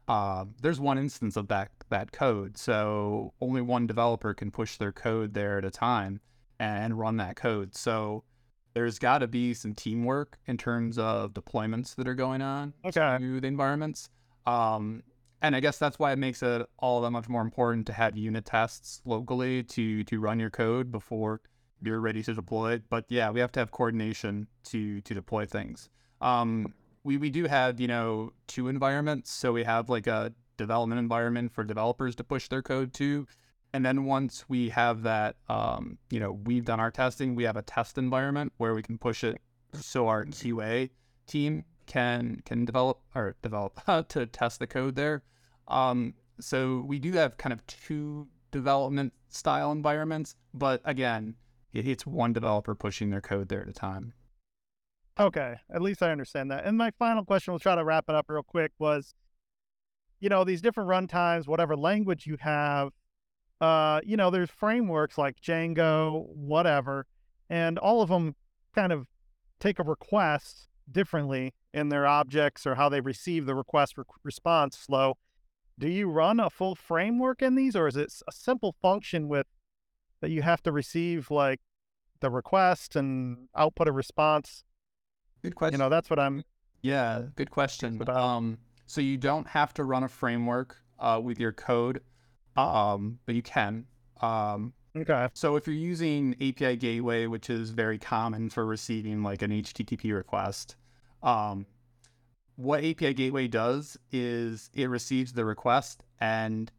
Uh, 0.07 0.45
there's 0.61 0.79
one 0.79 0.99
instance 0.99 1.39
of 1.39 1.49
that, 1.49 1.71
that 1.89 2.13
code. 2.13 2.59
So 2.59 3.33
only 3.41 3.63
one 3.63 3.87
developer 3.87 4.35
can 4.35 4.51
push 4.51 4.77
their 4.77 4.93
code 4.93 5.33
there 5.33 5.57
at 5.57 5.65
a 5.65 5.71
time 5.71 6.21
and 6.59 6.99
run 6.99 7.17
that 7.17 7.37
code. 7.37 7.75
So 7.75 8.25
there's 8.75 8.99
got 8.99 9.21
to 9.21 9.27
be 9.27 9.55
some 9.55 9.75
teamwork 9.75 10.37
in 10.47 10.59
terms 10.59 10.99
of 10.99 11.33
deployments 11.33 11.95
that 11.95 12.07
are 12.07 12.15
going 12.15 12.43
on 12.43 12.75
Okay. 12.85 13.17
to 13.21 13.41
the 13.41 13.49
environments. 13.49 14.11
Um, 14.47 15.03
and 15.41 15.57
I 15.57 15.61
guess 15.61 15.79
that's 15.79 15.99
why 15.99 16.13
it 16.13 16.19
makes 16.19 16.43
it 16.43 16.67
all 16.79 17.01
that 17.01 17.11
much 17.11 17.27
more 17.27 17.41
important 17.41 17.87
to 17.87 17.95
have 17.95 18.19
unit 18.19 18.45
tests 18.45 19.01
locally 19.07 19.63
to 19.63 20.05
to 20.05 20.21
run 20.21 20.39
your 20.39 20.51
code 20.51 20.93
before 20.93 21.41
you're 21.83 22.01
ready 22.01 22.23
to 22.23 22.35
deploy 22.35 22.73
it. 22.73 22.83
But 22.89 23.05
yeah, 23.09 23.31
we 23.31 23.41
have 23.41 23.53
to 23.53 23.61
have 23.61 23.71
coordination 23.71 24.47
to 24.65 25.01
to 25.03 25.15
deploy 25.15 25.47
things. 25.47 25.89
Um, 26.21 26.75
we 27.05 27.17
we 27.17 27.31
do 27.31 27.45
have 27.47 27.81
you 27.81 27.89
know 27.89 28.33
two 28.47 28.69
environments, 28.69 29.31
so 29.31 29.53
we 29.53 29.65
have 29.65 29.89
like 29.89 30.07
a 30.07 30.33
development 30.57 30.99
environment 30.99 31.53
for 31.53 31.65
developers 31.65 32.15
to 32.17 32.25
push 32.25 32.49
their 32.49 32.63
code 32.63 32.93
to, 32.95 33.27
and 33.73 33.85
then 33.85 34.05
once 34.05 34.45
we 34.49 34.69
have 34.71 35.03
that, 35.03 35.37
um, 35.49 35.99
you 36.11 36.21
know, 36.21 36.33
we've 36.33 36.65
done 36.65 36.81
our 36.81 36.91
testing, 36.91 37.35
we 37.35 37.45
have 37.45 37.57
a 37.57 37.63
test 37.63 37.99
environment 37.99 38.53
where 38.57 38.75
we 38.75 38.83
can 38.83 38.99
push 38.99 39.25
it 39.25 39.41
so 39.75 40.09
our 40.09 40.25
QA 40.27 40.91
team 41.27 41.65
can 41.87 42.43
can 42.45 42.65
develop 42.65 43.01
or 43.15 43.37
develop 43.43 43.81
to 44.09 44.27
test 44.27 44.59
the 44.59 44.67
code 44.67 44.97
there. 44.97 45.23
Um, 45.69 46.15
so 46.41 46.85
we 46.87 46.99
do 46.99 47.13
have 47.13 47.37
kind 47.37 47.53
of 47.53 47.65
two 47.67 48.27
development 48.51 49.13
style 49.29 49.71
environments, 49.71 50.35
but 50.53 50.81
again, 50.85 51.37
it's 51.73 52.07
one 52.07 52.33
developer 52.33 52.75
pushing 52.75 53.11
their 53.11 53.21
code 53.21 53.49
there 53.49 53.63
at 53.63 53.69
a 53.69 53.73
time. 53.73 54.13
Okay, 55.19 55.57
at 55.73 55.83
least 55.83 56.03
I 56.03 56.11
understand 56.11 56.51
that. 56.51 56.65
And 56.65 56.79
my 56.79 56.91
final 56.93 57.25
question, 57.25 57.53
we'll 57.53 57.59
try 57.59 57.75
to 57.75 57.85
wrap 57.85 58.05
it 58.09 58.15
up 58.15 58.27
real 58.29 58.43
quick, 58.43 58.73
was, 58.79 59.15
you 60.19 60.29
know, 60.29 60.45
these 60.45 60.63
different 60.63 60.89
runtimes, 60.89 61.47
whatever 61.47 61.77
language 61.77 62.27
you 62.27 62.37
have, 62.41 62.91
uh, 63.61 64.01
you 64.05 64.17
know, 64.17 64.31
there's 64.31 64.51
frameworks 64.51 65.19
like 65.19 65.41
Django, 65.41 66.27
whatever, 66.29 67.07
and 67.51 67.79
all 67.79 68.01
of 68.01 68.09
them 68.09 68.35
kind 68.75 68.93
of 68.93 69.07
take 69.59 69.79
a 69.79 69.83
request 69.83 70.69
differently 70.91 71.53
in 71.75 71.91
their 71.91 72.07
objects 72.07 72.67
or 72.67 72.77
how 72.77 72.89
they 72.89 73.01
receive 73.01 73.47
the 73.47 73.55
request 73.55 73.99
re- 73.99 74.05
response 74.25 74.77
flow. 74.77 75.19
Do 75.79 75.89
you 75.89 76.09
run 76.09 76.41
a 76.41 76.51
full 76.51 76.75
framework 76.75 77.43
in 77.43 77.55
these, 77.55 77.77
or 77.77 77.87
is 77.87 77.97
it 77.97 78.13
a 78.27 78.33
simple 78.33 78.75
function 78.81 79.29
with 79.29 79.47
that 80.21 80.31
you 80.31 80.43
have 80.43 80.63
to 80.63 80.73
receive 80.73 81.31
like 81.31 81.61
the 82.21 82.31
request 82.31 82.97
and 82.97 83.49
output 83.57 83.89
a 83.89 83.93
response? 83.93 84.65
Good 85.43 85.55
question. 85.55 85.75
You 85.81 85.85
know, 85.85 85.89
that's 85.89 86.11
what 86.11 86.19
I'm. 86.19 86.45
Yeah, 86.83 87.23
good 87.37 87.51
question. 87.51 88.03
Um, 88.09 88.59
so 88.87 89.01
you 89.01 89.17
don't 89.17 89.47
have 89.49 89.75
to 89.75 89.85
run 89.85 90.03
a 90.03 90.09
framework 90.09 90.77
uh, 90.99 91.21
with 91.23 91.39
your 91.39 91.53
code, 91.53 92.01
um, 92.57 93.19
but 93.27 93.35
you 93.35 93.43
can. 93.43 93.87
Um, 94.21 94.73
Okay. 94.97 95.29
so 95.35 95.55
if 95.55 95.69
you're 95.69 95.77
using 95.77 96.35
API 96.41 96.77
Gateway, 96.77 97.27
which 97.27 97.49
is 97.49 97.71
very 97.71 97.97
common 97.97 98.51
for 98.51 98.67
receiving 98.67 99.23
like 99.23 99.41
an 99.41 99.53
HTTP 99.53 100.13
request, 100.13 100.75
um, 101.23 101.65
what 102.57 102.81
API 102.85 103.15
Gateway 103.15 103.47
does 103.47 103.97
is 104.11 104.69
it 104.75 104.89
receives 104.91 105.33
the 105.33 105.45
request 105.45 106.03
and 106.21 106.73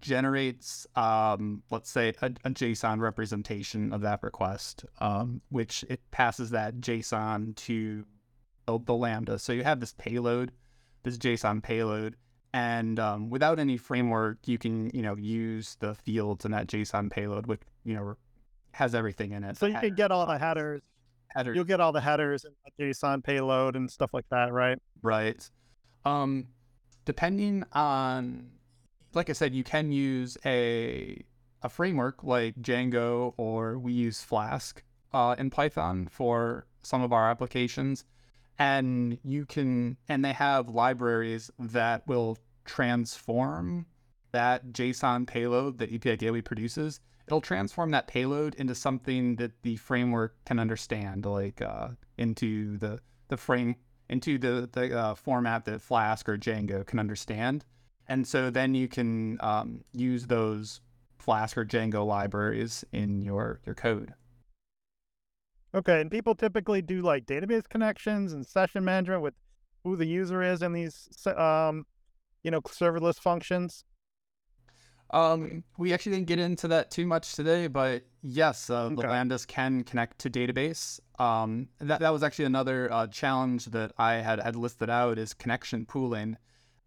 generates, 0.00 0.86
um, 0.96 1.62
let's 1.70 1.90
say, 1.90 2.14
a, 2.22 2.26
a 2.44 2.50
JSON 2.50 3.00
representation 3.00 3.92
of 3.92 4.00
that 4.02 4.22
request, 4.22 4.84
um, 5.00 5.40
which 5.50 5.84
it 5.88 6.00
passes 6.10 6.50
that 6.50 6.76
JSON 6.76 7.54
to 7.56 8.04
the, 8.66 8.78
the 8.78 8.94
Lambda. 8.94 9.38
So 9.38 9.52
you 9.52 9.64
have 9.64 9.80
this 9.80 9.94
payload, 9.98 10.52
this 11.02 11.18
JSON 11.18 11.62
payload, 11.62 12.16
and 12.54 12.98
um, 12.98 13.30
without 13.30 13.58
any 13.58 13.76
framework, 13.76 14.38
you 14.46 14.58
can 14.58 14.90
you 14.90 15.02
know 15.02 15.16
use 15.16 15.76
the 15.80 15.94
fields 15.94 16.44
in 16.44 16.50
that 16.50 16.66
JSON 16.66 17.10
payload, 17.10 17.46
which 17.46 17.60
you 17.84 17.94
know 17.94 18.16
has 18.72 18.94
everything 18.94 19.32
in 19.32 19.44
it. 19.44 19.56
So 19.56 19.66
you 19.66 19.78
can 19.78 19.94
get 19.94 20.10
all 20.10 20.26
the 20.26 20.38
headers. 20.38 20.82
header, 21.28 21.54
You'll 21.54 21.64
get 21.64 21.80
all 21.80 21.92
the 21.92 22.00
headers 22.00 22.44
and 22.44 22.54
the 22.78 22.84
JSON 22.84 23.22
payload 23.22 23.76
and 23.76 23.90
stuff 23.90 24.10
like 24.12 24.26
that, 24.30 24.52
right? 24.52 24.78
right? 25.02 25.50
Um, 26.04 26.48
depending 27.04 27.64
on, 27.72 28.50
like 29.14 29.30
I 29.30 29.32
said, 29.32 29.54
you 29.54 29.64
can 29.64 29.92
use 29.92 30.36
a 30.44 31.24
a 31.62 31.68
framework 31.68 32.24
like 32.24 32.56
Django, 32.56 33.34
or 33.36 33.78
we 33.78 33.92
use 33.92 34.22
Flask 34.22 34.82
uh, 35.12 35.36
in 35.38 35.50
Python 35.50 36.08
for 36.10 36.66
some 36.82 37.02
of 37.02 37.12
our 37.12 37.30
applications, 37.30 38.04
and 38.58 39.18
you 39.24 39.46
can, 39.46 39.96
and 40.08 40.24
they 40.24 40.32
have 40.32 40.68
libraries 40.68 41.50
that 41.58 42.06
will 42.08 42.38
transform 42.64 43.86
that 44.32 44.72
JSON 44.72 45.26
payload 45.26 45.78
that 45.78 45.92
API 45.92 46.16
Gateway 46.16 46.40
produces. 46.40 47.00
It'll 47.26 47.40
transform 47.40 47.92
that 47.92 48.08
payload 48.08 48.54
into 48.56 48.74
something 48.74 49.36
that 49.36 49.62
the 49.62 49.76
framework 49.76 50.34
can 50.44 50.58
understand, 50.58 51.24
like 51.24 51.62
uh, 51.62 51.88
into 52.18 52.78
the 52.78 53.00
the 53.28 53.36
frame 53.36 53.76
into 54.08 54.38
the 54.38 54.68
the 54.72 54.98
uh, 54.98 55.14
format 55.14 55.64
that 55.66 55.80
Flask 55.80 56.28
or 56.28 56.36
Django 56.36 56.84
can 56.84 56.98
understand. 56.98 57.64
And 58.08 58.26
so 58.26 58.50
then 58.50 58.74
you 58.74 58.88
can 58.88 59.38
um, 59.40 59.84
use 59.92 60.26
those 60.26 60.80
Flask 61.18 61.56
or 61.56 61.64
Django 61.64 62.04
libraries 62.04 62.84
in 62.92 63.22
your 63.22 63.60
your 63.64 63.74
code. 63.74 64.14
Okay. 65.74 66.00
And 66.00 66.10
people 66.10 66.34
typically 66.34 66.82
do 66.82 67.00
like 67.00 67.26
database 67.26 67.68
connections 67.68 68.32
and 68.32 68.46
session 68.46 68.84
management 68.84 69.22
with 69.22 69.34
who 69.84 69.96
the 69.96 70.06
user 70.06 70.42
is 70.42 70.62
in 70.62 70.72
these, 70.72 71.08
um, 71.36 71.86
you 72.42 72.50
know, 72.50 72.60
serverless 72.60 73.18
functions. 73.18 73.84
Um, 75.10 75.62
we 75.76 75.92
actually 75.92 76.12
didn't 76.12 76.26
get 76.28 76.38
into 76.38 76.68
that 76.68 76.90
too 76.90 77.06
much 77.06 77.34
today, 77.34 77.66
but 77.66 78.02
yes, 78.22 78.70
uh, 78.70 78.88
the 78.88 78.94
Okay. 78.94 79.08
lambdas 79.08 79.46
can 79.46 79.84
connect 79.84 80.18
to 80.20 80.30
database. 80.30 81.00
Um, 81.18 81.68
that 81.80 82.00
that 82.00 82.10
was 82.10 82.22
actually 82.22 82.46
another 82.46 82.90
uh, 82.90 83.06
challenge 83.08 83.66
that 83.66 83.92
I 83.98 84.14
had 84.14 84.40
had 84.40 84.56
listed 84.56 84.88
out 84.88 85.18
is 85.18 85.34
connection 85.34 85.84
pooling. 85.84 86.38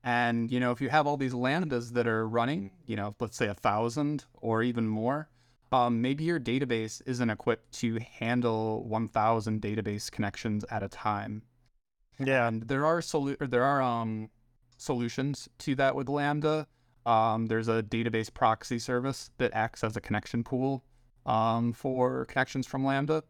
And 0.05 0.51
you 0.51 0.59
know, 0.59 0.71
if 0.71 0.79
you 0.79 0.89
have 0.89 1.07
all 1.07 1.17
these 1.17 1.33
lambdas 1.33 1.93
that 1.93 2.07
are 2.07 2.27
running, 2.27 2.69
you 2.85 2.95
know, 2.95 3.15
let's 3.19 3.35
say 3.35 3.47
a 3.47 3.55
thousand 3.55 4.25
or 4.35 4.61
even 4.61 4.87
more, 4.87 5.29
um, 5.71 5.99
maybe 5.99 6.23
your 6.23 6.39
database 6.39 7.01
isn't 7.07 7.29
equipped 7.29 7.71
to 7.79 7.99
handle 8.19 8.83
1,000 8.83 9.61
database 9.61 10.11
connections 10.11 10.63
at 10.69 10.83
a 10.83 10.87
time. 10.87 11.41
Yeah. 12.19 12.47
And 12.47 12.67
there 12.67 12.85
are 12.85 13.01
solu- 13.01 13.49
there 13.49 13.63
are 13.63 13.81
um 13.81 14.29
solutions 14.77 15.49
to 15.59 15.75
that 15.75 15.95
with 15.95 16.07
Lambda. 16.07 16.67
Um, 17.05 17.47
there's 17.47 17.67
a 17.67 17.81
database 17.83 18.31
proxy 18.33 18.79
service 18.79 19.31
that 19.37 19.51
acts 19.53 19.83
as 19.83 19.97
a 19.97 20.01
connection 20.01 20.43
pool 20.43 20.83
um, 21.25 21.73
for 21.73 22.25
connections 22.25 22.67
from 22.67 22.85
Lambda. 22.85 23.23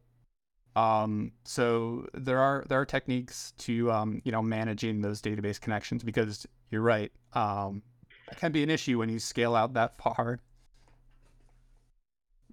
Um, 0.75 1.31
so 1.45 2.05
there 2.13 2.39
are 2.39 2.65
there 2.67 2.79
are 2.79 2.85
techniques 2.85 3.53
to 3.59 3.91
um, 3.91 4.21
you 4.25 4.31
know 4.31 4.41
managing 4.41 5.01
those 5.01 5.21
database 5.21 5.59
connections 5.59 6.03
because 6.03 6.45
you're 6.69 6.81
right. 6.81 7.11
Um, 7.33 7.81
it 8.31 8.37
can 8.37 8.51
be 8.51 8.63
an 8.63 8.69
issue 8.69 8.97
when 8.97 9.09
you 9.09 9.19
scale 9.19 9.55
out 9.55 9.73
that 9.73 9.97
far. 10.01 10.39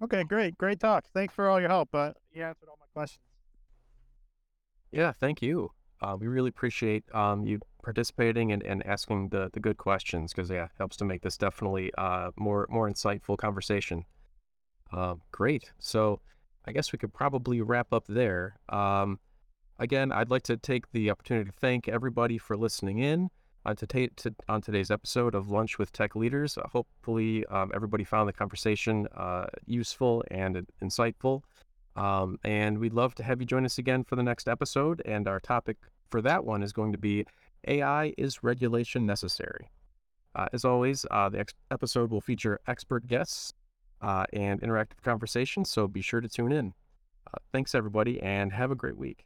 Okay. 0.01 0.23
Great. 0.23 0.57
Great 0.57 0.79
talk. 0.79 1.05
Thanks 1.13 1.33
for 1.33 1.49
all 1.49 1.59
your 1.59 1.69
help. 1.69 1.89
Uh, 1.93 2.11
you 2.31 2.43
answered 2.43 2.69
all 2.69 2.77
my 2.79 2.85
questions. 2.93 3.19
Yeah, 4.91 5.11
thank 5.11 5.41
you. 5.41 5.71
Uh, 6.01 6.15
we 6.19 6.27
really 6.27 6.49
appreciate 6.49 7.03
um, 7.15 7.45
you 7.45 7.59
participating 7.81 8.51
and, 8.51 8.61
and 8.63 8.85
asking 8.85 9.29
the, 9.29 9.49
the 9.53 9.59
good 9.59 9.77
questions 9.77 10.33
because 10.33 10.49
yeah, 10.49 10.65
it 10.65 10.71
helps 10.77 10.97
to 10.97 11.05
make 11.05 11.21
this 11.21 11.37
definitely 11.37 11.91
uh, 11.97 12.31
more 12.37 12.67
more 12.69 12.89
insightful 12.89 13.37
conversation. 13.37 14.05
Um, 14.91 15.21
great. 15.31 15.71
So 15.79 16.19
I 16.65 16.71
guess 16.71 16.91
we 16.91 16.99
could 16.99 17.13
probably 17.13 17.61
wrap 17.61 17.91
up 17.91 18.05
there. 18.07 18.57
Um, 18.69 19.19
again, 19.79 20.11
I'd 20.11 20.29
like 20.29 20.43
to 20.43 20.57
take 20.57 20.91
the 20.91 21.09
opportunity 21.09 21.49
to 21.49 21.57
thank 21.57 21.87
everybody 21.87 22.37
for 22.37 22.55
listening 22.55 22.99
in 22.99 23.29
on, 23.65 23.75
to 23.77 23.85
to, 23.85 24.35
on 24.47 24.61
today's 24.61 24.91
episode 24.91 25.35
of 25.35 25.49
Lunch 25.49 25.77
with 25.77 25.91
Tech 25.91 26.15
Leaders. 26.15 26.57
Uh, 26.57 26.67
hopefully, 26.67 27.45
um, 27.47 27.71
everybody 27.73 28.03
found 28.03 28.29
the 28.29 28.33
conversation 28.33 29.07
uh, 29.15 29.45
useful 29.65 30.23
and 30.31 30.65
insightful. 30.81 31.41
Um, 31.95 32.39
and 32.43 32.79
we'd 32.79 32.93
love 32.93 33.13
to 33.15 33.23
have 33.23 33.39
you 33.39 33.45
join 33.45 33.65
us 33.65 33.77
again 33.77 34.03
for 34.03 34.15
the 34.15 34.23
next 34.23 34.47
episode. 34.47 35.01
And 35.05 35.27
our 35.27 35.39
topic 35.39 35.77
for 36.09 36.21
that 36.21 36.45
one 36.45 36.63
is 36.63 36.73
going 36.73 36.91
to 36.91 36.97
be 36.97 37.25
AI 37.67 38.13
is 38.17 38.43
regulation 38.43 39.05
necessary? 39.05 39.69
Uh, 40.35 40.47
as 40.51 40.65
always, 40.65 41.05
uh, 41.11 41.29
the 41.29 41.39
ex- 41.39 41.53
episode 41.71 42.09
will 42.09 42.21
feature 42.21 42.59
expert 42.67 43.07
guests 43.07 43.53
uh, 44.03 44.25
and 44.33 44.61
interactive 44.61 45.01
conversations, 45.03 45.69
so 45.69 45.87
be 45.87 46.01
sure 46.01 46.21
to 46.21 46.27
tune 46.27 46.51
in. 46.51 46.73
Uh, 47.25 47.39
thanks, 47.51 47.73
everybody, 47.73 48.21
and 48.21 48.51
have 48.51 48.69
a 48.69 48.75
great 48.75 48.97
week. 48.97 49.25